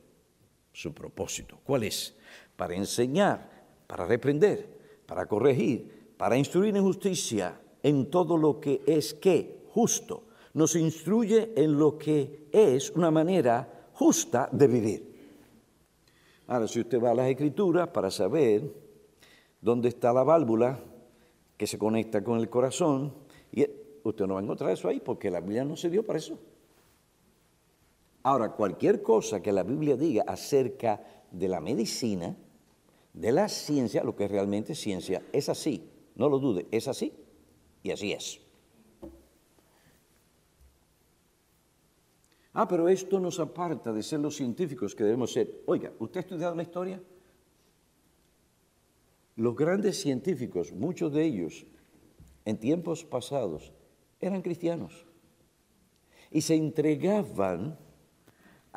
su 0.72 0.94
propósito. 0.94 1.58
¿Cuál 1.64 1.82
es? 1.82 2.14
Para 2.54 2.76
enseñar, 2.76 3.66
para 3.88 4.06
reprender, 4.06 5.02
para 5.04 5.26
corregir, 5.26 6.14
para 6.16 6.38
instruir 6.38 6.76
en 6.76 6.84
justicia, 6.84 7.60
en 7.82 8.08
todo 8.08 8.36
lo 8.36 8.60
que 8.60 8.82
es 8.86 9.14
qué? 9.14 9.64
Justo. 9.72 10.28
Nos 10.54 10.76
instruye 10.76 11.54
en 11.56 11.76
lo 11.76 11.98
que 11.98 12.46
es 12.52 12.90
una 12.90 13.10
manera 13.10 13.88
justa 13.94 14.48
de 14.52 14.68
vivir. 14.68 15.32
Ahora, 16.46 16.68
si 16.68 16.78
usted 16.78 17.02
va 17.02 17.10
a 17.10 17.14
las 17.14 17.30
escrituras 17.30 17.88
para 17.88 18.12
saber 18.12 18.62
dónde 19.60 19.88
está 19.88 20.12
la 20.12 20.22
válvula 20.22 20.78
que 21.56 21.66
se 21.66 21.78
conecta 21.78 22.22
con 22.22 22.38
el 22.38 22.48
corazón, 22.48 23.12
y 23.50 23.66
usted 24.04 24.24
no 24.28 24.34
va 24.34 24.40
a 24.40 24.44
encontrar 24.44 24.70
eso 24.70 24.86
ahí 24.86 25.00
porque 25.00 25.32
la 25.32 25.40
Biblia 25.40 25.64
no 25.64 25.74
se 25.74 25.90
dio 25.90 26.06
para 26.06 26.20
eso. 26.20 26.38
Ahora, 28.28 28.50
cualquier 28.50 29.00
cosa 29.00 29.40
que 29.40 29.50
la 29.50 29.62
Biblia 29.62 29.96
diga 29.96 30.24
acerca 30.26 31.00
de 31.30 31.48
la 31.48 31.62
medicina, 31.62 32.36
de 33.14 33.32
la 33.32 33.48
ciencia, 33.48 34.04
lo 34.04 34.14
que 34.14 34.26
es 34.26 34.30
realmente 34.30 34.74
ciencia, 34.74 35.22
es 35.32 35.48
así. 35.48 35.88
No 36.14 36.28
lo 36.28 36.38
dude, 36.38 36.66
es 36.70 36.88
así 36.88 37.10
y 37.82 37.90
así 37.90 38.12
es. 38.12 38.38
Ah, 42.52 42.68
pero 42.68 42.90
esto 42.90 43.18
nos 43.18 43.40
aparta 43.40 43.94
de 43.94 44.02
ser 44.02 44.20
los 44.20 44.36
científicos 44.36 44.94
que 44.94 45.04
debemos 45.04 45.32
ser. 45.32 45.62
Oiga, 45.64 45.90
¿usted 45.98 46.18
ha 46.18 46.20
estudiado 46.20 46.54
la 46.54 46.64
historia? 46.64 47.02
Los 49.36 49.56
grandes 49.56 50.02
científicos, 50.02 50.70
muchos 50.70 51.14
de 51.14 51.24
ellos, 51.24 51.64
en 52.44 52.60
tiempos 52.60 53.06
pasados, 53.06 53.72
eran 54.20 54.42
cristianos 54.42 55.06
y 56.30 56.42
se 56.42 56.56
entregaban 56.56 57.87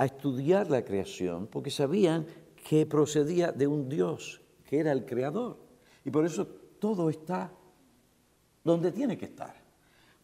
a 0.02 0.06
estudiar 0.06 0.70
la 0.72 0.84
creación 0.84 1.46
porque 1.46 1.70
sabían 1.70 2.26
que 2.68 2.88
procedía 2.88 3.52
de 3.52 3.68
un 3.68 3.88
Dios, 3.88 4.42
que 4.66 4.80
era 4.80 4.92
el 4.92 5.06
creador. 5.06 5.58
Y 6.04 6.10
por 6.10 6.26
eso 6.26 6.48
todo 6.80 7.10
está 7.10 7.54
donde 8.64 8.92
tiene 8.92 9.18
que 9.18 9.26
estar. 9.26 9.56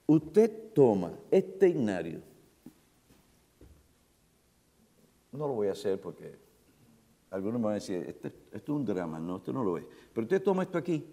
Usted 0.07 0.73
toma 0.73 1.11
este 1.29 1.69
inario 1.69 2.21
no 5.37 5.47
lo 5.47 5.53
voy 5.53 5.67
a 5.67 5.73
hacer 5.73 6.01
porque 6.01 6.35
algunos 7.29 7.59
me 7.59 7.65
van 7.65 7.71
a 7.73 7.75
decir, 7.75 8.03
este, 8.07 8.27
esto, 8.51 8.57
es 8.57 8.69
un 8.69 8.83
drama, 8.83 9.19
no, 9.19 9.37
esto 9.37 9.53
no 9.53 9.63
lo 9.63 9.77
es. 9.77 9.85
Pero 10.11 10.25
usted 10.25 10.41
toma 10.41 10.63
esto 10.63 10.79
aquí 10.79 11.05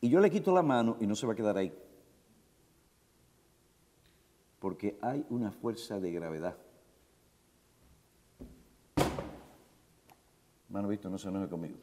y 0.00 0.08
yo 0.08 0.20
le 0.20 0.30
quito 0.30 0.54
la 0.54 0.62
mano 0.62 0.96
y 1.00 1.06
no 1.06 1.16
se 1.16 1.26
va 1.26 1.32
a 1.32 1.36
quedar 1.36 1.56
ahí. 1.56 1.72
Porque 4.60 4.96
hay 5.00 5.24
una 5.30 5.50
fuerza 5.50 5.98
de 5.98 6.12
gravedad. 6.12 6.56
Mano 10.70 10.88
visto, 10.88 11.10
no 11.10 11.18
se 11.18 11.28
enoje 11.28 11.48
conmigo. 11.48 11.76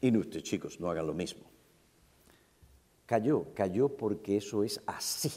Y 0.00 0.16
usted, 0.16 0.40
chicos, 0.40 0.78
no 0.80 0.90
hagan 0.90 1.06
lo 1.06 1.14
mismo. 1.14 1.44
Cayó, 3.06 3.54
cayó 3.54 3.88
porque 3.88 4.36
eso 4.36 4.64
es 4.64 4.80
así. 4.86 5.30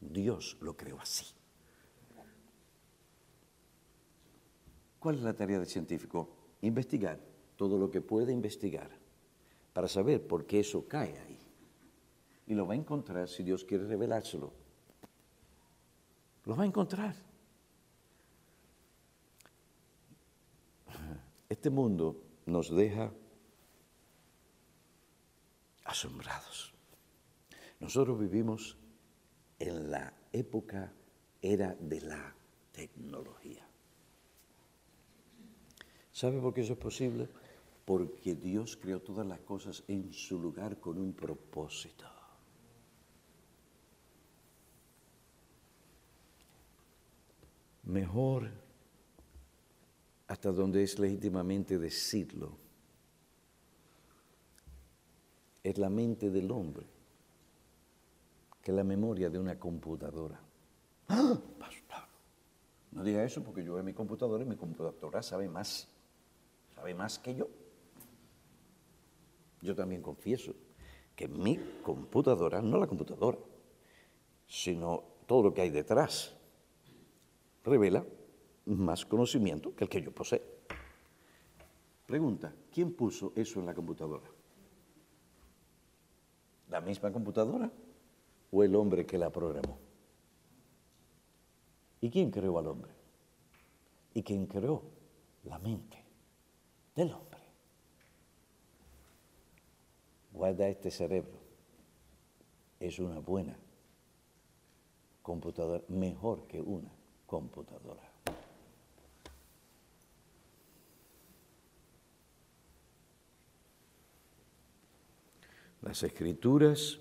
Dios 0.00 0.56
lo 0.60 0.76
creó 0.76 1.00
así. 1.00 1.26
¿Cuál 4.98 5.16
es 5.16 5.22
la 5.22 5.32
tarea 5.32 5.58
del 5.58 5.66
científico? 5.66 6.28
Investigar 6.60 7.18
todo 7.56 7.78
lo 7.78 7.90
que 7.90 8.02
puede 8.02 8.32
investigar 8.32 8.90
para 9.72 9.88
saber 9.88 10.26
por 10.26 10.46
qué 10.46 10.60
eso 10.60 10.86
cae 10.86 11.18
ahí. 11.18 11.38
Y 12.46 12.54
lo 12.54 12.66
va 12.66 12.74
a 12.74 12.76
encontrar 12.76 13.28
si 13.28 13.42
Dios 13.42 13.64
quiere 13.64 13.86
revelárselo. 13.86 14.52
Lo 16.44 16.54
va 16.56 16.64
a 16.64 16.66
encontrar. 16.66 17.29
Este 21.50 21.68
mundo 21.68 22.16
nos 22.46 22.74
deja 22.74 23.12
asombrados. 25.84 26.72
Nosotros 27.80 28.20
vivimos 28.20 28.78
en 29.58 29.90
la 29.90 30.14
época 30.32 30.92
era 31.42 31.74
de 31.80 32.02
la 32.02 32.36
tecnología. 32.70 33.66
¿Sabe 36.12 36.40
por 36.40 36.54
qué 36.54 36.60
eso 36.60 36.74
es 36.74 36.78
posible? 36.78 37.28
Porque 37.84 38.36
Dios 38.36 38.76
creó 38.76 39.00
todas 39.00 39.26
las 39.26 39.40
cosas 39.40 39.82
en 39.88 40.12
su 40.12 40.38
lugar 40.38 40.78
con 40.78 40.98
un 40.98 41.12
propósito. 41.12 42.06
Mejor, 47.82 48.52
hasta 50.30 50.52
donde 50.52 50.84
es 50.84 50.96
legítimamente 51.00 51.76
decirlo, 51.76 52.56
es 55.64 55.76
la 55.76 55.90
mente 55.90 56.30
del 56.30 56.52
hombre 56.52 56.86
que 58.62 58.70
la 58.70 58.84
memoria 58.84 59.28
de 59.28 59.40
una 59.40 59.58
computadora. 59.58 60.40
¡Ah! 61.08 61.36
No 62.92 63.02
diga 63.02 63.24
eso 63.24 63.42
porque 63.42 63.64
yo 63.64 63.74
veo 63.74 63.82
mi 63.82 63.92
computadora 63.92 64.44
y 64.44 64.46
mi 64.46 64.54
computadora 64.54 65.20
sabe 65.20 65.48
más 65.48 65.88
sabe 66.76 66.94
más 66.94 67.18
que 67.18 67.34
yo. 67.34 67.48
Yo 69.62 69.74
también 69.74 70.00
confieso 70.00 70.54
que 71.16 71.26
mi 71.26 71.58
computadora, 71.82 72.62
no 72.62 72.78
la 72.78 72.86
computadora, 72.86 73.38
sino 74.46 75.02
todo 75.26 75.42
lo 75.42 75.54
que 75.54 75.62
hay 75.62 75.70
detrás, 75.70 76.36
revela 77.64 78.04
más 78.78 79.04
conocimiento 79.04 79.74
que 79.74 79.84
el 79.84 79.90
que 79.90 80.02
yo 80.02 80.12
poseo. 80.12 80.42
Pregunta, 82.06 82.52
¿quién 82.72 82.92
puso 82.92 83.32
eso 83.36 83.60
en 83.60 83.66
la 83.66 83.74
computadora? 83.74 84.28
¿La 86.68 86.80
misma 86.80 87.12
computadora 87.12 87.70
o 88.50 88.64
el 88.64 88.74
hombre 88.74 89.06
que 89.06 89.18
la 89.18 89.30
programó? 89.30 89.78
¿Y 92.00 92.10
quién 92.10 92.30
creó 92.30 92.58
al 92.58 92.66
hombre? 92.66 92.92
¿Y 94.14 94.22
quién 94.22 94.46
creó 94.46 94.82
la 95.44 95.58
mente? 95.58 96.10
del 96.94 97.12
hombre. 97.12 97.40
Guarda 100.32 100.68
este 100.68 100.90
cerebro. 100.90 101.38
Es 102.78 102.98
una 102.98 103.18
buena 103.18 103.56
computadora, 105.22 105.82
mejor 105.88 106.46
que 106.46 106.60
una 106.60 106.90
computadora. 107.26 108.09
Las 115.82 116.02
escrituras 116.02 116.98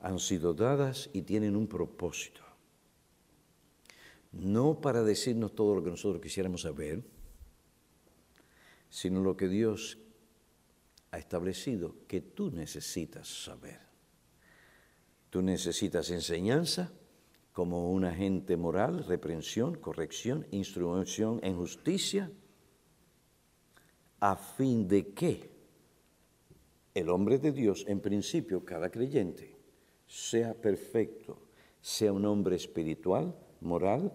han 0.00 0.18
sido 0.18 0.54
dadas 0.54 1.10
y 1.12 1.22
tienen 1.22 1.56
un 1.56 1.66
propósito. 1.66 2.42
No 4.32 4.80
para 4.80 5.02
decirnos 5.02 5.54
todo 5.54 5.74
lo 5.74 5.82
que 5.82 5.90
nosotros 5.90 6.20
quisiéramos 6.20 6.62
saber, 6.62 7.02
sino 8.90 9.22
lo 9.22 9.36
que 9.36 9.48
Dios 9.48 9.98
ha 11.10 11.18
establecido 11.18 11.94
que 12.06 12.20
tú 12.20 12.50
necesitas 12.50 13.28
saber. 13.28 13.80
Tú 15.30 15.42
necesitas 15.42 16.10
enseñanza 16.10 16.92
como 17.52 17.90
un 17.90 18.04
agente 18.04 18.56
moral, 18.56 19.04
reprensión, 19.04 19.74
corrección, 19.76 20.46
instrucción 20.50 21.40
en 21.42 21.56
justicia, 21.56 22.30
a 24.20 24.36
fin 24.36 24.88
de 24.88 25.12
que 25.12 25.57
el 26.98 27.08
hombre 27.10 27.38
de 27.38 27.52
Dios, 27.52 27.84
en 27.88 28.00
principio 28.00 28.64
cada 28.64 28.90
creyente, 28.90 29.56
sea 30.06 30.54
perfecto, 30.54 31.38
sea 31.80 32.12
un 32.12 32.24
hombre 32.26 32.56
espiritual, 32.56 33.34
moral 33.60 34.12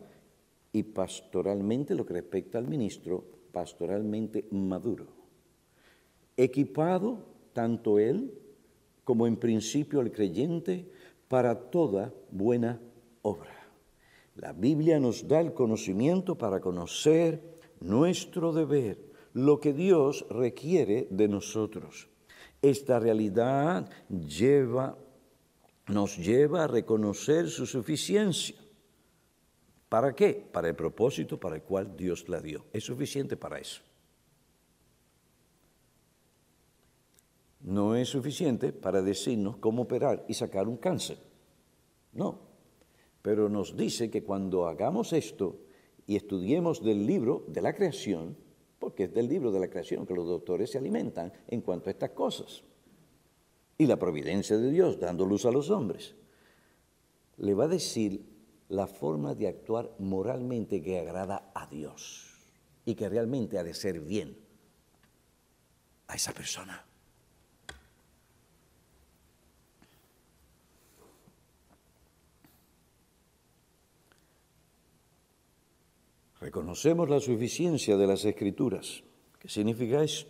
y 0.72 0.84
pastoralmente 0.84 1.96
lo 1.96 2.06
que 2.06 2.14
respecta 2.14 2.58
al 2.58 2.68
ministro, 2.68 3.24
pastoralmente 3.52 4.48
maduro, 4.52 5.08
equipado 6.36 7.26
tanto 7.54 8.00
él 8.00 8.34
como 9.04 9.28
en 9.28 9.38
principio 9.38 10.02
el 10.02 10.12
creyente 10.12 10.90
para 11.28 11.70
toda 11.70 12.14
buena 12.32 12.82
obra. 13.22 13.54
La 14.36 14.52
Biblia 14.52 15.00
nos 15.00 15.28
da 15.28 15.40
el 15.40 15.54
conocimiento 15.54 16.38
para 16.38 16.60
conocer 16.60 17.60
nuestro 17.80 18.52
deber, 18.52 18.98
lo 19.34 19.60
que 19.60 19.74
Dios 19.74 20.26
requiere 20.30 21.08
de 21.12 21.28
nosotros. 21.28 22.10
Esta 22.64 23.00
realidad 23.00 23.88
nos 24.10 26.18
lleva 26.18 26.64
a 26.64 26.68
reconocer 26.68 27.50
su 27.50 27.68
suficiencia 27.68 28.56
¿Para 29.94 30.16
qué? 30.16 30.44
Para 30.52 30.70
el 30.70 30.76
propósito 30.76 31.40
para 31.40 31.58
el 31.58 31.62
cual 31.62 31.96
Dios 31.96 32.28
la 32.28 32.42
dio. 32.42 32.66
Es 32.74 32.84
suficiente 32.84 33.38
para 33.38 33.60
eso. 33.60 33.84
No 37.60 37.96
es 37.96 38.10
suficiente 38.10 38.74
para 38.74 39.04
decirnos 39.04 39.58
cómo 39.58 39.84
operar 39.84 40.26
y 40.28 40.34
sacar 40.34 40.68
un 40.68 40.78
cáncer. 40.78 41.20
No. 42.12 42.40
Pero 43.22 43.50
nos 43.50 43.78
dice 43.78 44.10
que 44.10 44.24
cuando 44.24 44.66
hagamos 44.66 45.14
esto 45.14 45.60
y 46.08 46.16
estudiemos 46.16 46.84
del 46.84 47.06
libro 47.06 47.46
de 47.48 47.62
la 47.62 47.76
creación, 47.76 48.36
porque 48.84 49.06
es 49.06 49.14
del 49.14 49.30
libro 49.30 49.50
de 49.50 49.62
la 49.62 49.70
creación 49.70 50.06
que 50.06 50.14
los 50.14 50.28
doctores 50.28 50.72
se 50.72 50.78
alimentan 50.78 51.32
en 51.48 51.62
cuanto 51.62 51.90
a 51.90 51.92
estas 51.94 52.10
cosas, 52.10 52.64
y 53.78 53.86
la 53.86 53.98
providencia 53.98 54.58
de 54.58 54.70
Dios 54.70 55.00
dando 55.00 55.26
luz 55.26 55.46
a 55.46 55.52
los 55.52 55.70
hombres, 55.70 56.16
le 57.38 57.54
va 57.54 57.64
a 57.64 57.70
decir 57.70 58.26
la 58.68 58.86
forma 58.86 59.36
de 59.36 59.48
actuar 59.48 59.90
moralmente 60.00 60.82
que 60.82 61.00
agrada 61.00 61.50
a 61.56 61.66
Dios 61.68 62.34
y 62.84 62.96
que 62.96 63.08
realmente 63.08 63.58
ha 63.58 63.64
de 63.64 63.74
ser 63.74 64.02
bien 64.02 64.38
a 66.08 66.16
esa 66.16 66.34
persona. 66.34 66.86
Reconocemos 76.44 77.10
la 77.10 77.22
suficiencia 77.22 77.96
de 77.96 78.06
las 78.06 78.26
escrituras. 78.26 79.02
¿Qué 79.40 79.48
significa 79.48 80.04
eso? 80.04 80.28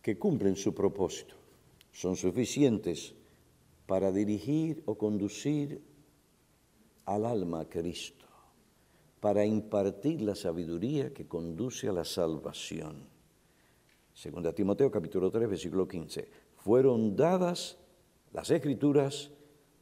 Que 0.00 0.18
cumplen 0.18 0.56
su 0.56 0.74
propósito. 0.74 1.34
Son 1.92 2.16
suficientes 2.16 3.12
para 3.84 4.10
dirigir 4.10 4.82
o 4.86 4.96
conducir 4.96 5.82
al 7.04 7.26
alma 7.26 7.60
a 7.60 7.68
Cristo, 7.68 8.24
para 9.20 9.44
impartir 9.44 10.22
la 10.22 10.34
sabiduría 10.34 11.12
que 11.12 11.28
conduce 11.28 11.88
a 11.88 11.92
la 11.92 12.06
salvación. 12.06 13.04
Segunda 14.14 14.54
Timoteo 14.54 14.90
capítulo 14.90 15.30
3, 15.30 15.46
versículo 15.46 15.86
15. 15.86 16.26
Fueron 16.56 17.14
dadas 17.16 17.76
las 18.32 18.50
escrituras 18.50 19.30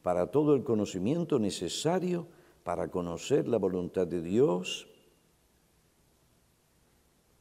para 0.02 0.26
todo 0.26 0.56
el 0.56 0.64
conocimiento 0.64 1.38
necesario 1.38 2.36
para 2.68 2.88
conocer 2.88 3.48
la 3.48 3.56
voluntad 3.56 4.06
de 4.06 4.20
Dios 4.20 4.86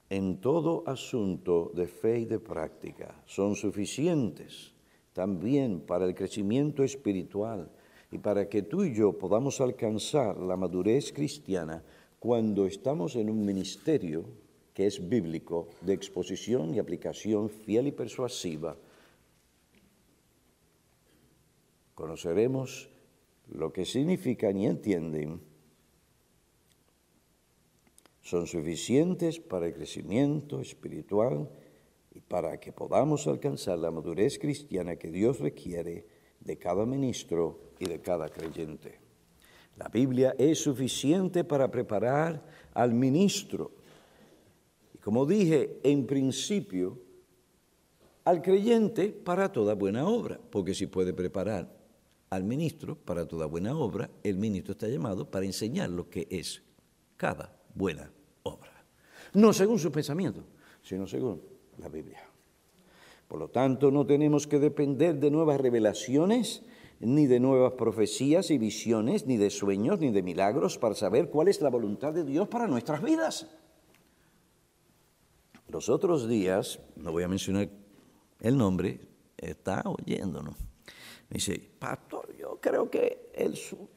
en 0.09 0.39
todo 0.39 0.85
asunto 0.87 1.69
de 1.75 1.85
fe 1.85 2.19
y 2.19 2.25
de 2.25 2.39
práctica. 2.39 3.13
Son 3.25 3.57
suficientes 3.57 4.71
también 5.11 5.81
para 5.81 6.05
el 6.05 6.15
crecimiento 6.15 6.81
espiritual 6.81 7.69
y 8.09 8.19
para 8.19 8.47
que 8.47 8.61
tú 8.61 8.85
y 8.85 8.93
yo 8.95 9.17
podamos 9.17 9.59
alcanzar 9.59 10.37
la 10.37 10.55
madurez 10.55 11.11
cristiana 11.11 11.83
cuando 12.19 12.65
estamos 12.65 13.17
en 13.17 13.29
un 13.29 13.43
ministerio 13.43 14.23
que 14.73 14.87
es 14.87 15.09
bíblico 15.09 15.67
de 15.81 15.91
exposición 15.91 16.73
y 16.73 16.79
aplicación 16.79 17.49
fiel 17.49 17.87
y 17.87 17.91
persuasiva 17.91 18.77
conoceremos 21.95 22.87
lo 23.49 23.71
que 23.71 23.85
significan 23.85 24.57
y 24.57 24.67
entienden, 24.67 25.41
son 28.21 28.45
suficientes 28.45 29.39
para 29.39 29.67
el 29.67 29.73
crecimiento 29.73 30.59
espiritual 30.59 31.49
y 32.13 32.19
para 32.19 32.59
que 32.59 32.73
podamos 32.73 33.25
alcanzar 33.27 33.79
la 33.79 33.91
madurez 33.91 34.37
cristiana 34.37 34.97
que 34.97 35.09
Dios 35.09 35.39
requiere 35.39 36.05
de 36.41 36.57
cada 36.57 36.85
ministro 36.85 37.71
y 37.79 37.85
de 37.85 38.01
cada 38.01 38.27
creyente. 38.27 38.99
La 39.77 39.87
Biblia 39.87 40.35
es 40.37 40.59
suficiente 40.59 41.43
para 41.43 41.71
preparar 41.71 42.43
al 42.73 42.93
ministro. 42.93 43.71
Y 44.93 44.97
como 44.97 45.25
dije 45.25 45.79
en 45.83 46.05
principio, 46.05 46.99
al 48.25 48.41
creyente 48.41 49.09
para 49.09 49.51
toda 49.51 49.73
buena 49.75 50.05
obra, 50.05 50.37
porque 50.49 50.73
si 50.73 50.87
puede 50.87 51.13
preparar 51.13 51.76
al 52.29 52.43
ministro 52.43 52.95
para 52.95 53.27
toda 53.27 53.45
buena 53.45 53.77
obra, 53.77 54.09
el 54.23 54.37
ministro 54.37 54.73
está 54.73 54.87
llamado 54.87 55.29
para 55.29 55.45
enseñar 55.45 55.89
lo 55.89 56.09
que 56.09 56.27
es 56.29 56.61
cada 57.15 57.57
buena 57.73 58.11
obra. 58.43 58.83
No 59.33 59.53
según 59.53 59.79
su 59.79 59.91
pensamiento, 59.91 60.43
sino 60.81 61.07
según 61.07 61.41
la 61.77 61.89
Biblia. 61.89 62.21
Por 63.27 63.39
lo 63.39 63.49
tanto, 63.49 63.91
no 63.91 64.05
tenemos 64.05 64.47
que 64.47 64.59
depender 64.59 65.19
de 65.19 65.31
nuevas 65.31 65.59
revelaciones, 65.59 66.63
ni 66.99 67.27
de 67.27 67.39
nuevas 67.39 67.73
profecías 67.73 68.49
y 68.49 68.57
visiones, 68.57 69.27
ni 69.27 69.37
de 69.37 69.49
sueños, 69.49 69.99
ni 69.99 70.11
de 70.11 70.23
milagros 70.23 70.77
para 70.77 70.95
saber 70.95 71.29
cuál 71.29 71.47
es 71.47 71.61
la 71.61 71.69
voluntad 71.69 72.13
de 72.13 72.23
Dios 72.23 72.47
para 72.47 72.67
nuestras 72.67 73.03
vidas. 73.03 73.47
Los 75.67 75.89
otros 75.89 76.27
días, 76.27 76.79
no 76.95 77.11
voy 77.11 77.23
a 77.23 77.27
mencionar 77.27 77.69
el 78.39 78.57
nombre, 78.57 79.01
está 79.37 79.83
oyéndonos 79.85 80.55
me 81.29 81.35
dice, 81.35 81.59
pastor, 81.79 82.35
yo 82.37 82.57
creo 82.61 82.89
que 82.89 83.31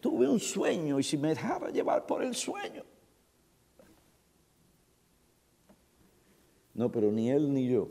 tuve 0.01 0.29
un 0.29 0.41
sueño 0.41 0.99
y 0.99 1.03
si 1.05 1.17
me 1.17 1.29
dejara 1.29 1.71
llevar 1.71 2.05
por 2.07 2.25
el 2.25 2.35
sueño. 2.35 2.85
No, 6.75 6.91
pero 6.91 7.13
ni 7.13 7.31
él 7.31 7.53
ni 7.53 7.69
yo 7.69 7.89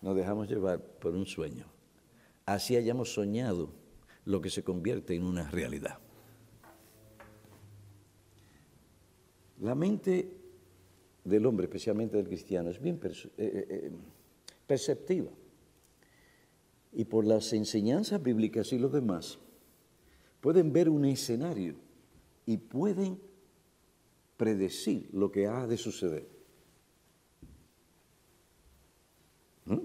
nos 0.00 0.14
dejamos 0.14 0.48
llevar 0.48 0.80
por 0.80 1.14
un 1.14 1.26
sueño. 1.26 1.66
Así 2.46 2.76
hayamos 2.76 3.12
soñado 3.12 3.70
lo 4.24 4.40
que 4.40 4.50
se 4.50 4.62
convierte 4.62 5.14
en 5.14 5.24
una 5.24 5.50
realidad. 5.50 5.98
La 9.60 9.74
mente 9.74 10.36
del 11.24 11.44
hombre, 11.44 11.64
especialmente 11.64 12.16
del 12.16 12.26
cristiano, 12.26 12.70
es 12.70 12.80
bien 12.80 13.00
eh, 13.02 13.12
eh, 13.36 13.66
eh, 13.68 13.92
perceptiva 14.66 15.30
y 16.92 17.04
por 17.04 17.24
las 17.24 17.52
enseñanzas 17.52 18.22
bíblicas 18.22 18.72
y 18.72 18.78
los 18.78 18.92
demás, 18.92 19.38
pueden 20.40 20.72
ver 20.72 20.88
un 20.88 21.04
escenario 21.04 21.76
y 22.46 22.56
pueden 22.56 23.20
predecir 24.36 25.08
lo 25.12 25.30
que 25.30 25.46
ha 25.46 25.66
de 25.66 25.76
suceder. 25.76 26.28
¿Mm? 29.66 29.78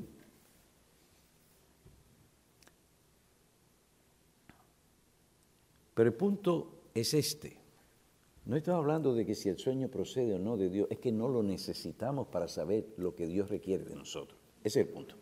Pero 5.93 6.09
el 6.09 6.15
punto 6.15 6.89
es 6.93 7.13
este. 7.13 7.57
No 8.45 8.55
estamos 8.55 8.79
hablando 8.79 9.13
de 9.13 9.25
que 9.25 9.33
si 9.33 9.49
el 9.49 9.57
sueño 9.57 9.89
procede 9.89 10.35
o 10.35 10.39
no 10.39 10.55
de 10.55 10.69
Dios, 10.69 10.87
es 10.91 10.99
que 10.99 11.11
no 11.11 11.27
lo 11.27 11.41
necesitamos 11.41 12.27
para 12.27 12.47
saber 12.47 12.93
lo 12.97 13.15
que 13.15 13.25
Dios 13.25 13.49
requiere 13.49 13.85
de 13.85 13.95
nosotros. 13.95 14.39
Ese 14.63 14.81
es 14.81 14.87
el 14.87 14.93
punto. 14.93 15.15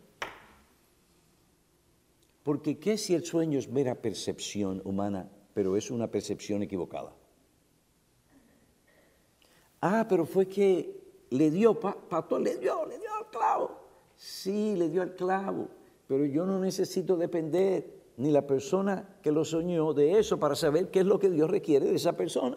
Porque 2.44 2.78
¿qué 2.78 2.98
si 2.98 3.14
el 3.14 3.24
sueño 3.24 3.58
es 3.58 3.68
mera 3.68 3.94
percepción 3.96 4.82
humana, 4.84 5.28
pero 5.54 5.76
es 5.76 5.90
una 5.90 6.08
percepción 6.10 6.62
equivocada? 6.62 7.16
Ah, 9.80 10.06
pero 10.08 10.26
fue 10.26 10.46
que 10.46 11.26
le 11.30 11.50
dio, 11.50 11.80
pastor, 11.80 12.42
le 12.42 12.58
dio, 12.58 12.84
le 12.86 12.98
dio 12.98 13.14
al 13.18 13.30
clavo. 13.30 13.80
Sí, 14.14 14.76
le 14.76 14.90
dio 14.90 15.00
al 15.00 15.14
clavo, 15.14 15.68
pero 16.06 16.26
yo 16.26 16.44
no 16.44 16.60
necesito 16.60 17.16
depender 17.16 18.04
ni 18.18 18.30
la 18.30 18.46
persona 18.46 19.16
que 19.22 19.32
lo 19.32 19.44
soñó 19.44 19.94
de 19.94 20.18
eso 20.18 20.38
para 20.38 20.54
saber 20.54 20.90
qué 20.90 21.00
es 21.00 21.06
lo 21.06 21.18
que 21.18 21.30
Dios 21.30 21.50
requiere 21.50 21.86
de 21.86 21.96
esa 21.96 22.14
persona. 22.14 22.56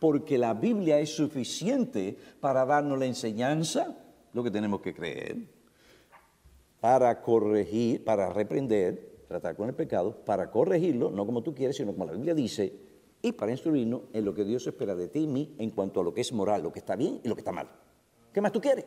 Porque 0.00 0.38
la 0.38 0.54
Biblia 0.54 0.98
es 0.98 1.14
suficiente 1.14 2.16
para 2.40 2.64
darnos 2.64 2.98
la 2.98 3.06
enseñanza, 3.06 3.96
lo 4.32 4.42
que 4.42 4.50
tenemos 4.50 4.80
que 4.80 4.94
creer, 4.94 5.36
para 6.80 7.20
corregir, 7.22 8.02
para 8.02 8.30
reprender, 8.30 9.15
tratar 9.26 9.56
con 9.56 9.68
el 9.68 9.74
pecado, 9.74 10.24
para 10.24 10.50
corregirlo, 10.50 11.10
no 11.10 11.26
como 11.26 11.42
tú 11.42 11.54
quieres, 11.54 11.76
sino 11.76 11.92
como 11.92 12.06
la 12.06 12.12
Biblia 12.12 12.34
dice, 12.34 12.72
y 13.22 13.32
para 13.32 13.52
instruirnos 13.52 14.02
en 14.12 14.24
lo 14.24 14.34
que 14.34 14.44
Dios 14.44 14.66
espera 14.66 14.94
de 14.94 15.08
ti 15.08 15.20
y 15.20 15.26
mí 15.26 15.54
en 15.58 15.70
cuanto 15.70 16.00
a 16.00 16.04
lo 16.04 16.14
que 16.14 16.20
es 16.20 16.32
moral, 16.32 16.62
lo 16.62 16.72
que 16.72 16.78
está 16.78 16.96
bien 16.96 17.20
y 17.24 17.28
lo 17.28 17.34
que 17.34 17.40
está 17.40 17.52
mal. 17.52 17.68
¿Qué 18.32 18.40
más 18.40 18.52
tú 18.52 18.60
quieres? 18.60 18.84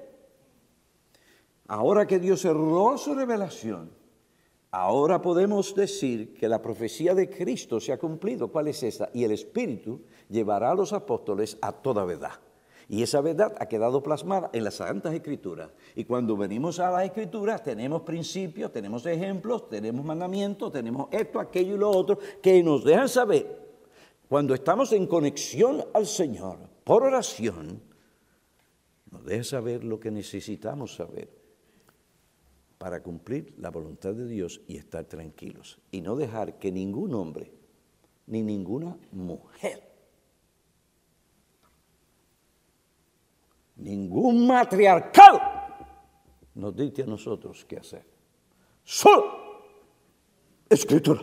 Ahora 1.67 2.07
que 2.07 2.19
Dios 2.19 2.41
cerró 2.41 2.97
su 2.97 3.13
revelación, 3.13 3.91
ahora 4.71 5.21
podemos 5.21 5.75
decir 5.75 6.33
que 6.33 6.47
la 6.47 6.61
profecía 6.61 7.13
de 7.13 7.29
Cristo 7.29 7.79
se 7.79 7.91
ha 7.91 7.99
cumplido. 7.99 8.51
¿Cuál 8.51 8.69
es 8.69 8.81
esa? 8.83 9.09
Y 9.13 9.23
el 9.23 9.31
Espíritu 9.31 10.01
llevará 10.29 10.71
a 10.71 10.75
los 10.75 10.93
apóstoles 10.93 11.57
a 11.61 11.71
toda 11.71 12.05
verdad. 12.05 12.31
Y 12.89 13.03
esa 13.03 13.21
verdad 13.21 13.55
ha 13.59 13.67
quedado 13.67 14.01
plasmada 14.01 14.49
en 14.51 14.63
las 14.63 14.75
Santas 14.75 15.13
Escrituras. 15.13 15.69
Y 15.95 16.05
cuando 16.05 16.35
venimos 16.35 16.79
a 16.79 16.89
las 16.89 17.05
Escrituras 17.05 17.63
tenemos 17.63 18.01
principios, 18.01 18.71
tenemos 18.71 19.05
ejemplos, 19.05 19.69
tenemos 19.69 20.03
mandamientos, 20.03 20.71
tenemos 20.71 21.07
esto, 21.11 21.39
aquello 21.39 21.75
y 21.75 21.77
lo 21.77 21.91
otro, 21.91 22.17
que 22.41 22.63
nos 22.63 22.83
dejan 22.83 23.07
saber, 23.07 23.59
cuando 24.27 24.55
estamos 24.55 24.91
en 24.91 25.05
conexión 25.05 25.85
al 25.93 26.07
Señor 26.07 26.57
por 26.83 27.03
oración, 27.03 27.79
nos 29.11 29.23
deja 29.23 29.43
saber 29.43 29.83
lo 29.83 29.99
que 29.99 30.09
necesitamos 30.09 30.95
saber 30.95 31.29
para 32.79 33.03
cumplir 33.03 33.53
la 33.59 33.69
voluntad 33.69 34.15
de 34.15 34.25
Dios 34.25 34.61
y 34.67 34.77
estar 34.77 35.05
tranquilos. 35.05 35.79
Y 35.91 36.01
no 36.01 36.15
dejar 36.15 36.57
que 36.57 36.71
ningún 36.71 37.13
hombre 37.13 37.51
ni 38.25 38.41
ninguna 38.41 38.97
mujer 39.11 39.88
ningún 43.79 44.47
matriarcado 44.47 45.39
nos 46.55 46.75
dice 46.75 47.03
a 47.03 47.05
nosotros 47.05 47.65
qué 47.65 47.77
hacer. 47.77 48.05
Solo 48.83 49.39
escritura. 50.69 51.21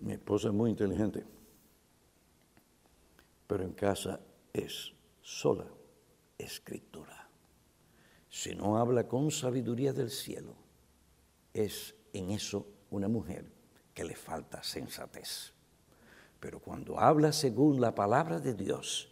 Mi 0.00 0.12
esposa 0.12 0.48
es 0.48 0.54
muy 0.54 0.70
inteligente, 0.70 1.24
pero 3.46 3.64
en 3.64 3.72
casa 3.72 4.20
es 4.52 4.92
sola 5.22 5.66
escritura. 6.36 7.28
Si 8.28 8.54
no 8.54 8.76
habla 8.76 9.08
con 9.08 9.30
sabiduría 9.30 9.92
del 9.92 10.10
cielo, 10.10 10.54
es 11.54 11.94
en 12.12 12.32
eso 12.32 12.66
una 12.90 13.08
mujer 13.08 13.53
que 13.94 14.04
le 14.04 14.16
falta 14.16 14.62
sensatez. 14.62 15.52
Pero 16.40 16.58
cuando 16.58 16.98
habla 16.98 17.32
según 17.32 17.80
la 17.80 17.94
palabra 17.94 18.40
de 18.40 18.52
Dios, 18.52 19.08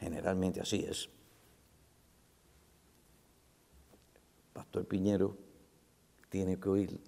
generalmente 0.00 0.60
así 0.60 0.84
es. 0.88 1.08
Pastor 4.52 4.86
Piñero 4.86 5.36
tiene 6.28 6.58
que 6.58 6.68
oír 6.68 7.00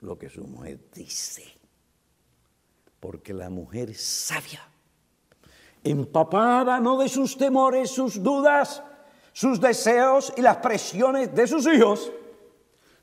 lo 0.00 0.18
que 0.18 0.28
su 0.28 0.44
mujer 0.44 0.80
dice. 0.92 1.44
Porque 2.98 3.34
la 3.34 3.50
mujer 3.50 3.94
sabia, 3.94 4.66
empapada 5.82 6.80
no 6.80 6.98
de 6.98 7.08
sus 7.08 7.36
temores, 7.36 7.90
sus 7.90 8.22
dudas, 8.22 8.82
sus 9.32 9.60
deseos 9.60 10.32
y 10.36 10.40
las 10.40 10.56
presiones 10.56 11.34
de 11.34 11.46
sus 11.46 11.66
hijos. 11.66 12.10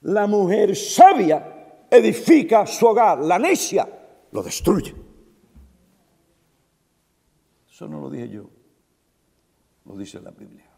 La 0.02 0.26
mujer 0.26 0.76
sabia 0.76 1.61
edifica 1.92 2.66
su 2.66 2.88
hogar, 2.88 3.20
la 3.20 3.38
necia 3.38 3.88
lo 4.32 4.42
destruye. 4.42 4.96
Eso 7.70 7.88
no 7.88 8.00
lo 8.00 8.10
dije 8.10 8.30
yo, 8.30 8.50
lo 9.86 9.98
dice 9.98 10.22
la 10.22 10.32
Biblia. 10.32 10.72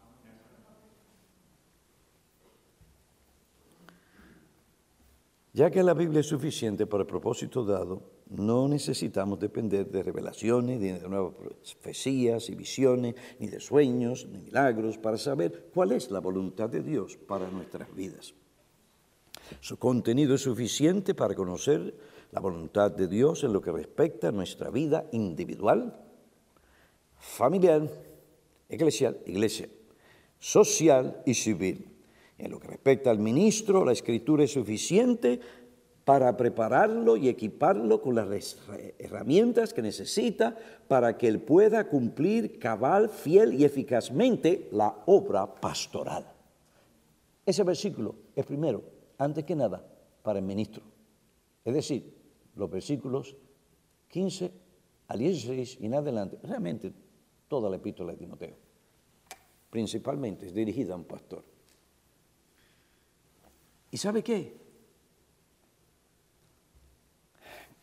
Ya 5.52 5.70
que 5.70 5.84
la 5.84 5.94
Biblia 5.94 6.18
es 6.18 6.26
suficiente 6.26 6.84
para 6.84 7.02
el 7.02 7.06
propósito 7.06 7.64
dado, 7.64 8.02
no 8.28 8.66
necesitamos 8.66 9.38
depender 9.38 9.88
de 9.88 10.02
revelaciones, 10.02 10.80
ni 10.80 10.90
de 10.90 11.08
nuevas 11.08 11.34
profecías 11.80 12.50
y 12.50 12.56
visiones, 12.56 13.14
ni 13.38 13.46
de 13.46 13.60
sueños, 13.60 14.26
ni 14.26 14.38
milagros, 14.38 14.98
para 14.98 15.16
saber 15.16 15.70
cuál 15.72 15.92
es 15.92 16.10
la 16.10 16.18
voluntad 16.18 16.68
de 16.68 16.82
Dios 16.82 17.16
para 17.16 17.48
nuestras 17.48 17.94
vidas. 17.94 18.34
Su 19.60 19.78
contenido 19.78 20.34
es 20.34 20.42
suficiente 20.42 21.14
para 21.14 21.34
conocer 21.34 21.94
la 22.32 22.40
voluntad 22.40 22.90
de 22.90 23.08
Dios 23.08 23.44
en 23.44 23.52
lo 23.52 23.60
que 23.60 23.72
respecta 23.72 24.28
a 24.28 24.32
nuestra 24.32 24.70
vida 24.70 25.06
individual, 25.12 26.00
familiar, 27.16 27.88
eclesial, 28.68 29.18
iglesia, 29.26 29.68
social 30.38 31.22
y 31.24 31.34
civil. 31.34 31.90
En 32.36 32.50
lo 32.50 32.58
que 32.58 32.68
respecta 32.68 33.10
al 33.10 33.18
ministro, 33.18 33.84
la 33.84 33.92
escritura 33.92 34.44
es 34.44 34.52
suficiente 34.52 35.40
para 36.04 36.36
prepararlo 36.36 37.16
y 37.16 37.28
equiparlo 37.28 38.02
con 38.02 38.14
las 38.14 38.58
herramientas 38.98 39.72
que 39.72 39.80
necesita 39.80 40.56
para 40.86 41.16
que 41.16 41.28
él 41.28 41.40
pueda 41.40 41.88
cumplir 41.88 42.58
cabal, 42.58 43.08
fiel 43.08 43.54
y 43.54 43.64
eficazmente 43.64 44.68
la 44.72 45.02
obra 45.06 45.54
pastoral. 45.54 46.26
Ese 47.46 47.62
versículo 47.62 48.16
es 48.34 48.44
primero, 48.44 48.82
antes 49.18 49.44
que 49.44 49.54
nada, 49.54 49.84
para 50.22 50.38
el 50.38 50.44
ministro. 50.44 50.82
Es 51.64 51.74
decir, 51.74 52.14
los 52.56 52.70
versículos 52.70 53.36
15 54.08 54.52
al 55.08 55.18
16 55.18 55.78
y 55.80 55.86
en 55.86 55.94
adelante, 55.94 56.38
realmente 56.42 56.92
toda 57.48 57.68
la 57.68 57.76
epístola 57.76 58.12
de 58.12 58.18
Timoteo, 58.18 58.56
principalmente 59.70 60.46
es 60.46 60.54
dirigida 60.54 60.94
a 60.94 60.96
un 60.96 61.04
pastor. 61.04 61.44
¿Y 63.90 63.96
sabe 63.96 64.22
qué? 64.22 64.56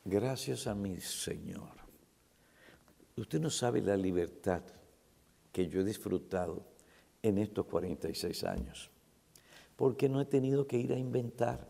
Gracias 0.03 0.67
a 0.67 0.75
mi 0.75 0.99
Señor. 0.99 1.69
Usted 3.15 3.39
no 3.39 3.49
sabe 3.49 3.81
la 3.81 3.95
libertad 3.95 4.63
que 5.51 5.67
yo 5.67 5.81
he 5.81 5.83
disfrutado 5.83 6.65
en 7.21 7.37
estos 7.37 7.65
46 7.67 8.43
años, 8.45 8.89
porque 9.81 10.07
no 10.07 10.21
he 10.21 10.25
tenido 10.25 10.67
que 10.67 10.77
ir 10.77 10.93
a 10.93 10.99
inventar. 10.99 11.67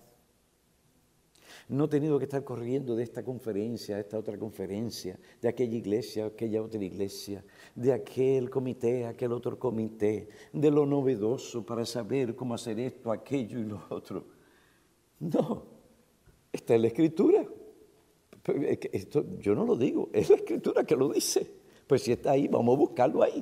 No 1.69 1.85
he 1.85 1.87
tenido 1.87 2.19
que 2.19 2.25
estar 2.25 2.43
corriendo 2.43 2.93
de 2.93 3.03
esta 3.03 3.23
conferencia 3.23 3.95
a 3.95 4.01
esta 4.01 4.19
otra 4.19 4.37
conferencia, 4.37 5.17
de 5.41 5.47
aquella 5.47 5.77
iglesia 5.77 6.25
a 6.25 6.27
aquella 6.27 6.61
otra 6.61 6.83
iglesia, 6.83 7.41
de 7.73 7.93
aquel 7.93 8.49
comité 8.49 9.05
a 9.05 9.11
aquel 9.11 9.31
otro 9.31 9.57
comité, 9.57 10.27
de 10.51 10.69
lo 10.69 10.85
novedoso 10.85 11.65
para 11.65 11.85
saber 11.85 12.35
cómo 12.35 12.53
hacer 12.53 12.81
esto, 12.81 13.13
aquello 13.13 13.59
y 13.59 13.63
lo 13.63 13.81
otro. 13.89 14.25
No, 15.21 15.63
está 16.51 16.75
en 16.75 16.81
la 16.81 16.87
escritura. 16.87 17.45
Esto 18.91 19.23
yo 19.39 19.55
no 19.55 19.63
lo 19.63 19.77
digo, 19.77 20.09
es 20.11 20.29
la 20.29 20.35
escritura 20.35 20.83
que 20.83 20.97
lo 20.97 21.13
dice. 21.13 21.49
Pues 21.87 22.01
si 22.01 22.11
está 22.11 22.31
ahí, 22.31 22.49
vamos 22.49 22.75
a 22.75 22.77
buscarlo 22.77 23.23
ahí. 23.23 23.41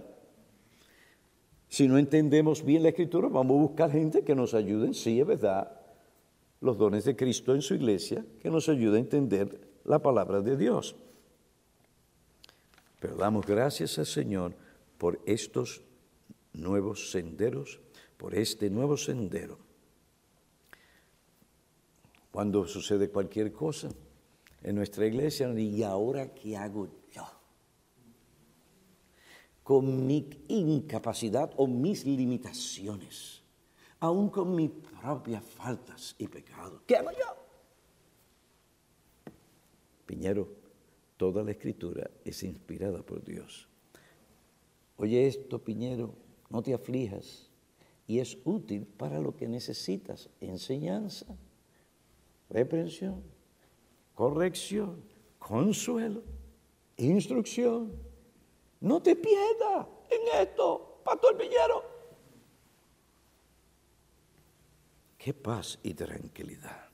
Si 1.69 1.87
no 1.87 1.99
entendemos 1.99 2.65
bien 2.65 2.81
la 2.81 2.89
escritura, 2.89 3.29
vamos 3.29 3.57
a 3.57 3.61
buscar 3.61 3.91
gente 3.91 4.23
que 4.23 4.33
nos 4.33 4.55
ayude, 4.55 4.95
sí, 4.95 5.19
es 5.19 5.27
verdad, 5.27 5.79
los 6.61 6.77
dones 6.79 7.05
de 7.05 7.15
Cristo 7.15 7.53
en 7.53 7.61
su 7.61 7.75
iglesia, 7.75 8.25
que 8.41 8.49
nos 8.49 8.67
ayude 8.69 8.97
a 8.97 9.01
entender 9.01 9.61
la 9.85 9.99
palabra 9.99 10.41
de 10.41 10.57
Dios. 10.57 10.95
Pero 12.99 13.15
damos 13.15 13.45
gracias 13.45 13.99
al 13.99 14.07
Señor 14.07 14.55
por 14.97 15.21
estos 15.25 15.83
nuevos 16.53 17.11
senderos, 17.11 17.79
por 18.17 18.33
este 18.33 18.71
nuevo 18.71 18.97
sendero. 18.97 19.59
Cuando 22.31 22.65
sucede 22.67 23.09
cualquier 23.09 23.51
cosa 23.51 23.89
en 24.63 24.75
nuestra 24.75 25.05
iglesia, 25.05 25.47
¿y 25.57 25.83
ahora 25.83 26.33
qué 26.33 26.57
hago? 26.57 26.89
Con 29.69 30.07
mi 30.07 30.27
incapacidad 30.47 31.53
o 31.57 31.67
mis 31.67 32.03
limitaciones 32.05 33.39
aún 33.99 34.29
con 34.29 34.55
mis 34.55 34.69
propias 34.69 35.43
faltas 35.43 36.15
y 36.17 36.27
pecados. 36.27 36.81
¿Qué 36.85 36.95
hago 36.95 37.11
yo? 37.11 37.35
Piñero, 40.05 40.47
toda 41.17 41.43
la 41.43 41.51
escritura 41.51 42.09
es 42.23 42.43
inspirada 42.43 43.03
por 43.03 43.23
Dios. 43.23 43.67
Oye 44.97 45.27
esto, 45.27 45.63
Piñero, 45.63 46.13
no 46.49 46.61
te 46.61 46.73
aflijas 46.73 47.49
y 48.07 48.19
es 48.19 48.37
útil 48.43 48.85
para 48.85 49.19
lo 49.19 49.35
que 49.35 49.47
necesitas, 49.47 50.29
enseñanza, 50.41 51.25
reprensión, 52.49 53.21
corrección, 54.15 55.03
consuelo, 55.37 56.23
instrucción. 56.97 58.08
No 58.81 59.01
te 59.01 59.15
pierdas 59.15 59.87
en 60.09 60.41
esto, 60.41 61.01
Pastor 61.03 61.37
Piñero. 61.37 61.99
qué 65.19 65.33
paz 65.33 65.77
y 65.83 65.93
tranquilidad. 65.93 66.88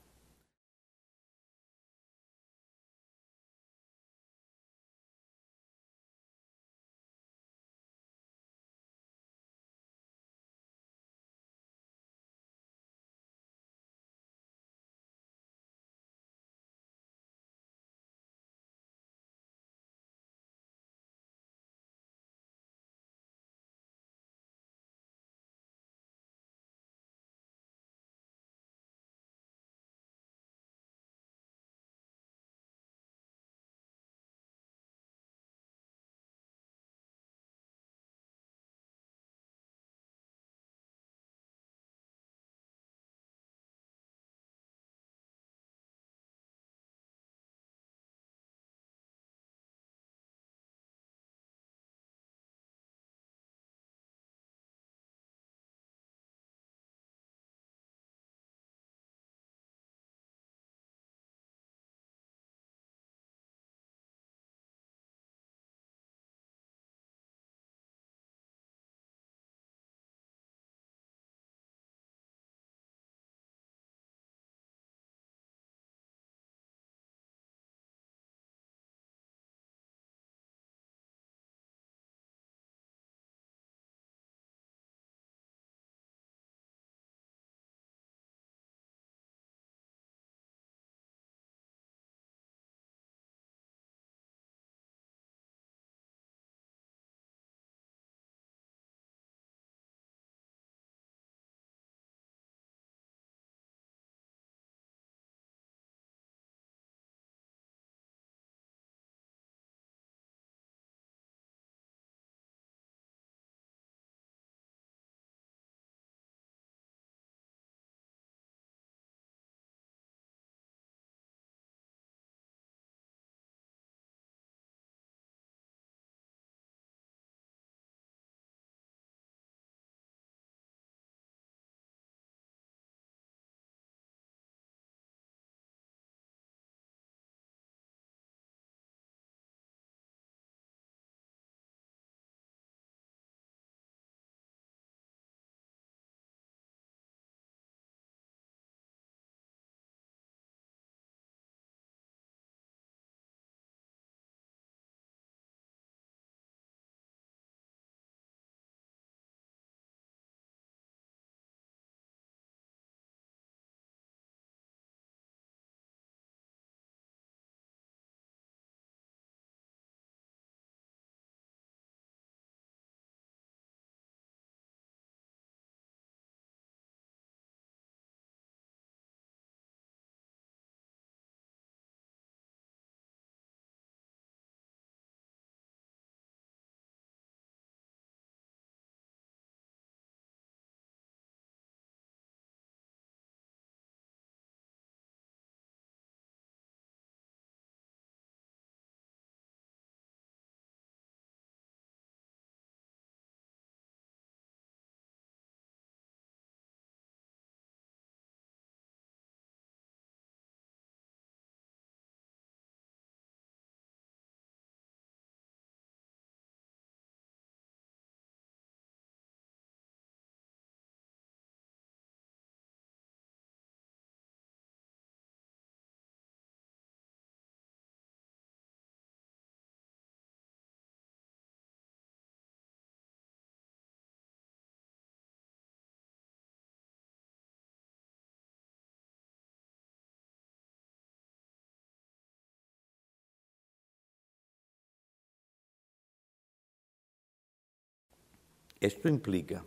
Esto 248.86 249.08
implica 249.08 249.66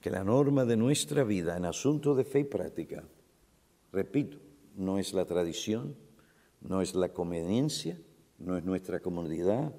que 0.00 0.08
la 0.08 0.22
norma 0.22 0.64
de 0.64 0.76
nuestra 0.76 1.24
vida 1.24 1.56
en 1.56 1.64
asuntos 1.64 2.16
de 2.16 2.24
fe 2.24 2.40
y 2.40 2.44
práctica, 2.44 3.02
repito, 3.90 4.38
no 4.76 5.00
es 5.00 5.12
la 5.14 5.24
tradición, 5.24 5.96
no 6.60 6.80
es 6.80 6.94
la 6.94 7.12
conveniencia, 7.12 8.00
no 8.38 8.56
es 8.56 8.64
nuestra 8.64 9.00
comodidad, 9.00 9.74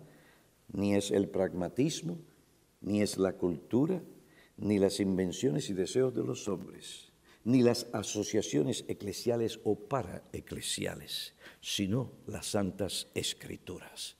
ni 0.74 0.96
es 0.96 1.12
el 1.12 1.30
pragmatismo, 1.30 2.20
ni 2.82 3.02
es 3.02 3.18
la 3.18 3.38
cultura, 3.38 4.04
ni 4.58 4.80
las 4.80 5.00
invenciones 5.00 5.70
y 5.70 5.74
deseos 5.74 6.14
de 6.14 6.26
los 6.26 6.50
hombres, 6.50 7.14
ni 7.46 7.62
las 7.62 7.88
asociaciones 7.94 8.84
eclesiales 8.90 9.62
o 9.64 9.76
paraeclesiales, 9.80 11.36
sino 11.62 12.12
las 12.28 12.48
santas 12.48 13.08
escrituras. 13.16 14.18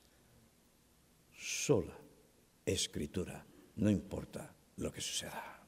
Sola 1.34 2.00
escritura, 2.66 3.49
no 3.80 3.90
importa 3.90 4.54
lo 4.78 4.92
que 4.92 5.02
suceda. 5.02 5.62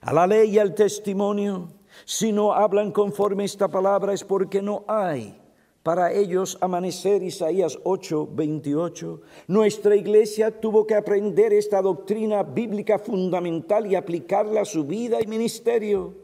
A 0.00 0.12
la 0.12 0.26
ley 0.26 0.50
y 0.50 0.58
al 0.58 0.74
testimonio, 0.74 1.68
si 2.04 2.32
no 2.32 2.52
hablan 2.52 2.92
conforme 2.92 3.44
esta 3.44 3.68
palabra 3.68 4.12
es 4.12 4.24
porque 4.24 4.60
no 4.60 4.84
hay 4.88 5.40
para 5.82 6.12
ellos 6.12 6.56
amanecer 6.62 7.22
Isaías 7.22 7.78
8, 7.84 8.30
28. 8.32 9.20
Nuestra 9.48 9.94
iglesia 9.94 10.50
tuvo 10.60 10.86
que 10.86 10.94
aprender 10.94 11.52
esta 11.52 11.82
doctrina 11.82 12.42
bíblica 12.42 12.98
fundamental 12.98 13.86
y 13.86 13.94
aplicarla 13.94 14.62
a 14.62 14.64
su 14.64 14.84
vida 14.84 15.18
y 15.22 15.26
ministerio. 15.26 16.14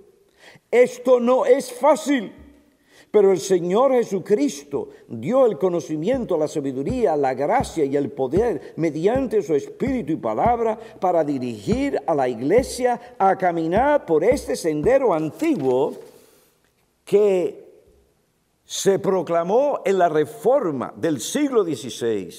Esto 0.71 1.21
no 1.21 1.45
es 1.45 1.71
fácil. 1.71 2.33
Pero 3.11 3.33
el 3.33 3.41
Señor 3.41 3.93
Jesucristo 3.93 4.91
dio 5.09 5.45
el 5.47 5.59
conocimiento, 5.59 6.39
la 6.39 6.47
sabiduría, 6.47 7.17
la 7.17 7.35
gracia 7.35 7.85
y 7.85 7.97
el 7.97 8.11
poder 8.13 8.75
mediante 8.77 9.43
su 9.43 9.55
espíritu 9.55 10.13
y 10.13 10.17
palabra 10.17 10.79
para 11.01 11.25
dirigir 11.25 12.01
a 12.07 12.15
la 12.15 12.29
iglesia 12.29 13.17
a 13.19 13.37
caminar 13.37 14.07
por 14.07 14.23
este 14.23 14.55
sendero 14.55 15.13
antiguo 15.13 15.95
que 17.05 17.69
se 18.65 19.01
proclamó 19.01 19.81
en 19.85 19.99
la 19.99 20.09
reforma 20.09 20.95
del 20.97 21.21
siglo 21.21 21.65
XVI, 21.65 22.33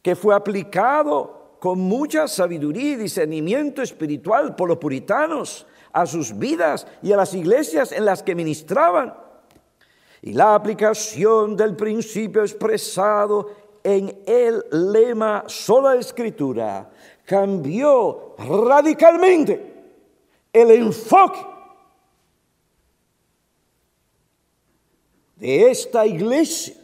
que 0.00 0.16
fue 0.16 0.34
aplicado 0.34 1.58
con 1.60 1.80
mucha 1.80 2.26
sabiduría 2.28 2.92
y 2.92 2.96
discernimiento 2.96 3.82
espiritual 3.82 4.56
por 4.56 4.68
los 4.68 4.78
puritanos 4.78 5.66
a 5.96 6.04
sus 6.04 6.38
vidas 6.38 6.86
y 7.02 7.12
a 7.12 7.16
las 7.16 7.32
iglesias 7.32 7.90
en 7.90 8.04
las 8.04 8.22
que 8.22 8.34
ministraban. 8.34 9.14
Y 10.20 10.34
la 10.34 10.54
aplicación 10.54 11.56
del 11.56 11.74
principio 11.74 12.42
expresado 12.42 13.50
en 13.82 14.14
el 14.26 14.62
lema 14.92 15.44
sola 15.46 15.94
escritura 15.94 16.90
cambió 17.24 18.34
radicalmente 18.36 19.74
el 20.52 20.70
enfoque 20.70 21.40
de 25.36 25.70
esta 25.70 26.06
iglesia 26.06 26.74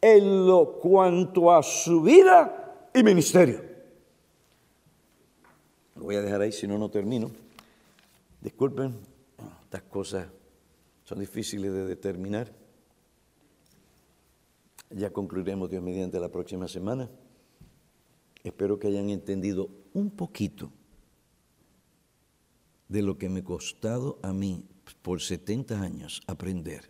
en 0.00 0.48
lo 0.48 0.72
cuanto 0.80 1.54
a 1.54 1.62
su 1.62 2.02
vida 2.02 2.90
y 2.92 3.04
ministerio. 3.04 3.62
Lo 5.94 6.02
voy 6.02 6.16
a 6.16 6.22
dejar 6.22 6.40
ahí, 6.40 6.50
si 6.50 6.66
no, 6.66 6.76
no 6.76 6.90
termino. 6.90 7.30
Disculpen, 8.40 9.00
estas 9.64 9.82
cosas 9.82 10.28
son 11.04 11.18
difíciles 11.18 11.72
de 11.72 11.86
determinar. 11.86 12.54
Ya 14.90 15.12
concluiremos 15.12 15.68
Dios 15.68 15.82
mediante 15.82 16.20
la 16.20 16.30
próxima 16.30 16.68
semana. 16.68 17.10
Espero 18.42 18.78
que 18.78 18.88
hayan 18.88 19.10
entendido 19.10 19.68
un 19.92 20.10
poquito 20.10 20.72
de 22.88 23.02
lo 23.02 23.18
que 23.18 23.28
me 23.28 23.40
ha 23.40 23.44
costado 23.44 24.18
a 24.22 24.32
mí 24.32 24.64
por 25.02 25.20
70 25.20 25.80
años 25.80 26.22
aprender. 26.26 26.88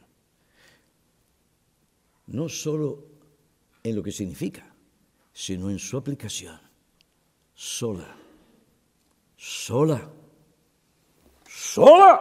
No 2.26 2.48
solo 2.48 3.04
en 3.82 3.96
lo 3.96 4.02
que 4.02 4.12
significa, 4.12 4.74
sino 5.32 5.70
en 5.70 5.78
su 5.78 5.96
aplicación. 5.96 6.60
Sola. 7.54 8.16
Sola 9.36 10.08
sola 11.58 12.14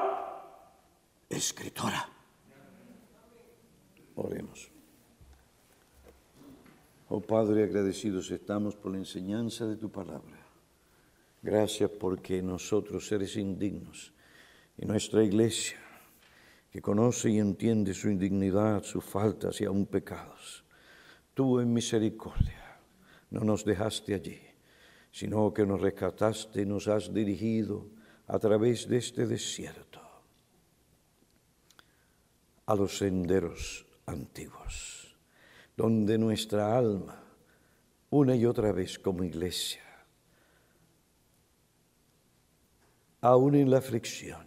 escritora. 1.30 2.10
Oremos. 4.16 4.72
Oh 7.10 7.22
Padre, 7.22 7.64
agradecidos 7.64 8.32
estamos 8.32 8.76
por 8.76 8.92
la 8.92 8.98
enseñanza 8.98 9.68
de 9.68 9.78
tu 9.78 9.92
palabra. 9.92 10.44
Gracias 11.44 11.92
porque 11.92 12.42
nosotros, 12.42 13.08
seres 13.08 13.38
indignos, 13.38 14.12
y 14.76 14.86
nuestra 14.86 15.24
iglesia, 15.24 15.78
que 16.72 16.82
conoce 16.82 17.30
y 17.30 17.38
entiende 17.38 17.94
su 17.94 18.10
indignidad, 18.10 18.84
sus 18.84 19.06
faltas 19.06 19.62
y 19.62 19.66
aún 19.66 19.86
pecados, 19.86 20.66
tú 21.36 21.60
en 21.60 21.72
misericordia 21.72 22.80
no 23.30 23.42
nos 23.42 23.64
dejaste 23.64 24.16
allí, 24.16 24.42
sino 25.12 25.54
que 25.54 25.66
nos 25.66 25.80
rescataste 25.80 26.64
y 26.64 26.66
nos 26.66 26.88
has 26.88 27.14
dirigido 27.14 27.97
a 28.28 28.40
través 28.40 28.88
de 28.88 28.98
este 28.98 29.26
desierto 29.26 30.02
a 32.66 32.76
los 32.76 32.98
senderos 32.98 33.86
antiguos, 34.06 35.16
donde 35.78 36.18
nuestra 36.18 36.78
alma, 36.78 37.24
una 38.10 38.36
y 38.36 38.46
otra 38.46 38.74
vez 38.74 39.00
como 39.00 39.24
iglesia, 39.24 39.84
aún 43.22 43.56
en 43.56 43.72
la 43.72 43.78
aflicción, 43.78 44.46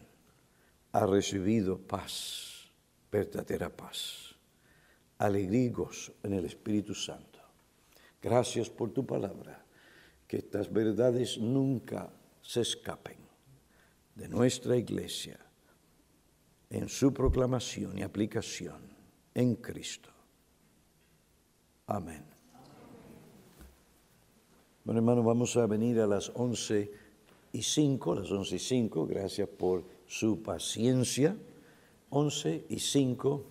ha 0.93 1.07
recibido 1.07 1.79
paz, 1.79 2.71
verdadera 3.11 3.75
paz, 3.75 4.35
alegría 5.17 5.73
en 6.23 6.35
el 6.35 6.45
Espíritu 6.45 6.95
Santo. 6.95 7.39
Gracias 8.21 8.69
por 8.69 8.91
tu 8.91 9.07
palabra, 9.07 9.65
que 10.27 10.39
estas 10.39 10.71
verdades 10.71 11.39
nunca 11.39 12.13
se 12.43 12.61
escapen 12.61 13.30
de 14.21 14.29
nuestra 14.29 14.77
iglesia 14.77 15.41
en 16.69 16.91
su 16.91 17.13
proclamación 17.13 17.97
y 17.97 18.03
aplicación 18.03 18.77
en 19.33 19.57
Cristo. 19.57 20.11
Amén. 21.87 22.23
Bueno, 24.85 25.01
hermano, 25.01 25.23
vamos 25.23 25.57
a 25.57 25.67
venir 25.67 26.01
a 26.01 26.07
las 26.07 26.31
once 26.35 26.93
y 27.51 27.63
cinco, 27.63 28.15
las 28.15 28.31
once 28.31 28.57
y 28.57 28.59
cinco, 28.59 29.07
gracias 29.07 29.49
por 29.49 29.85
su 30.07 30.43
paciencia. 30.43 31.35
Once 32.11 32.67
y 32.69 32.79
cinco. 32.79 33.47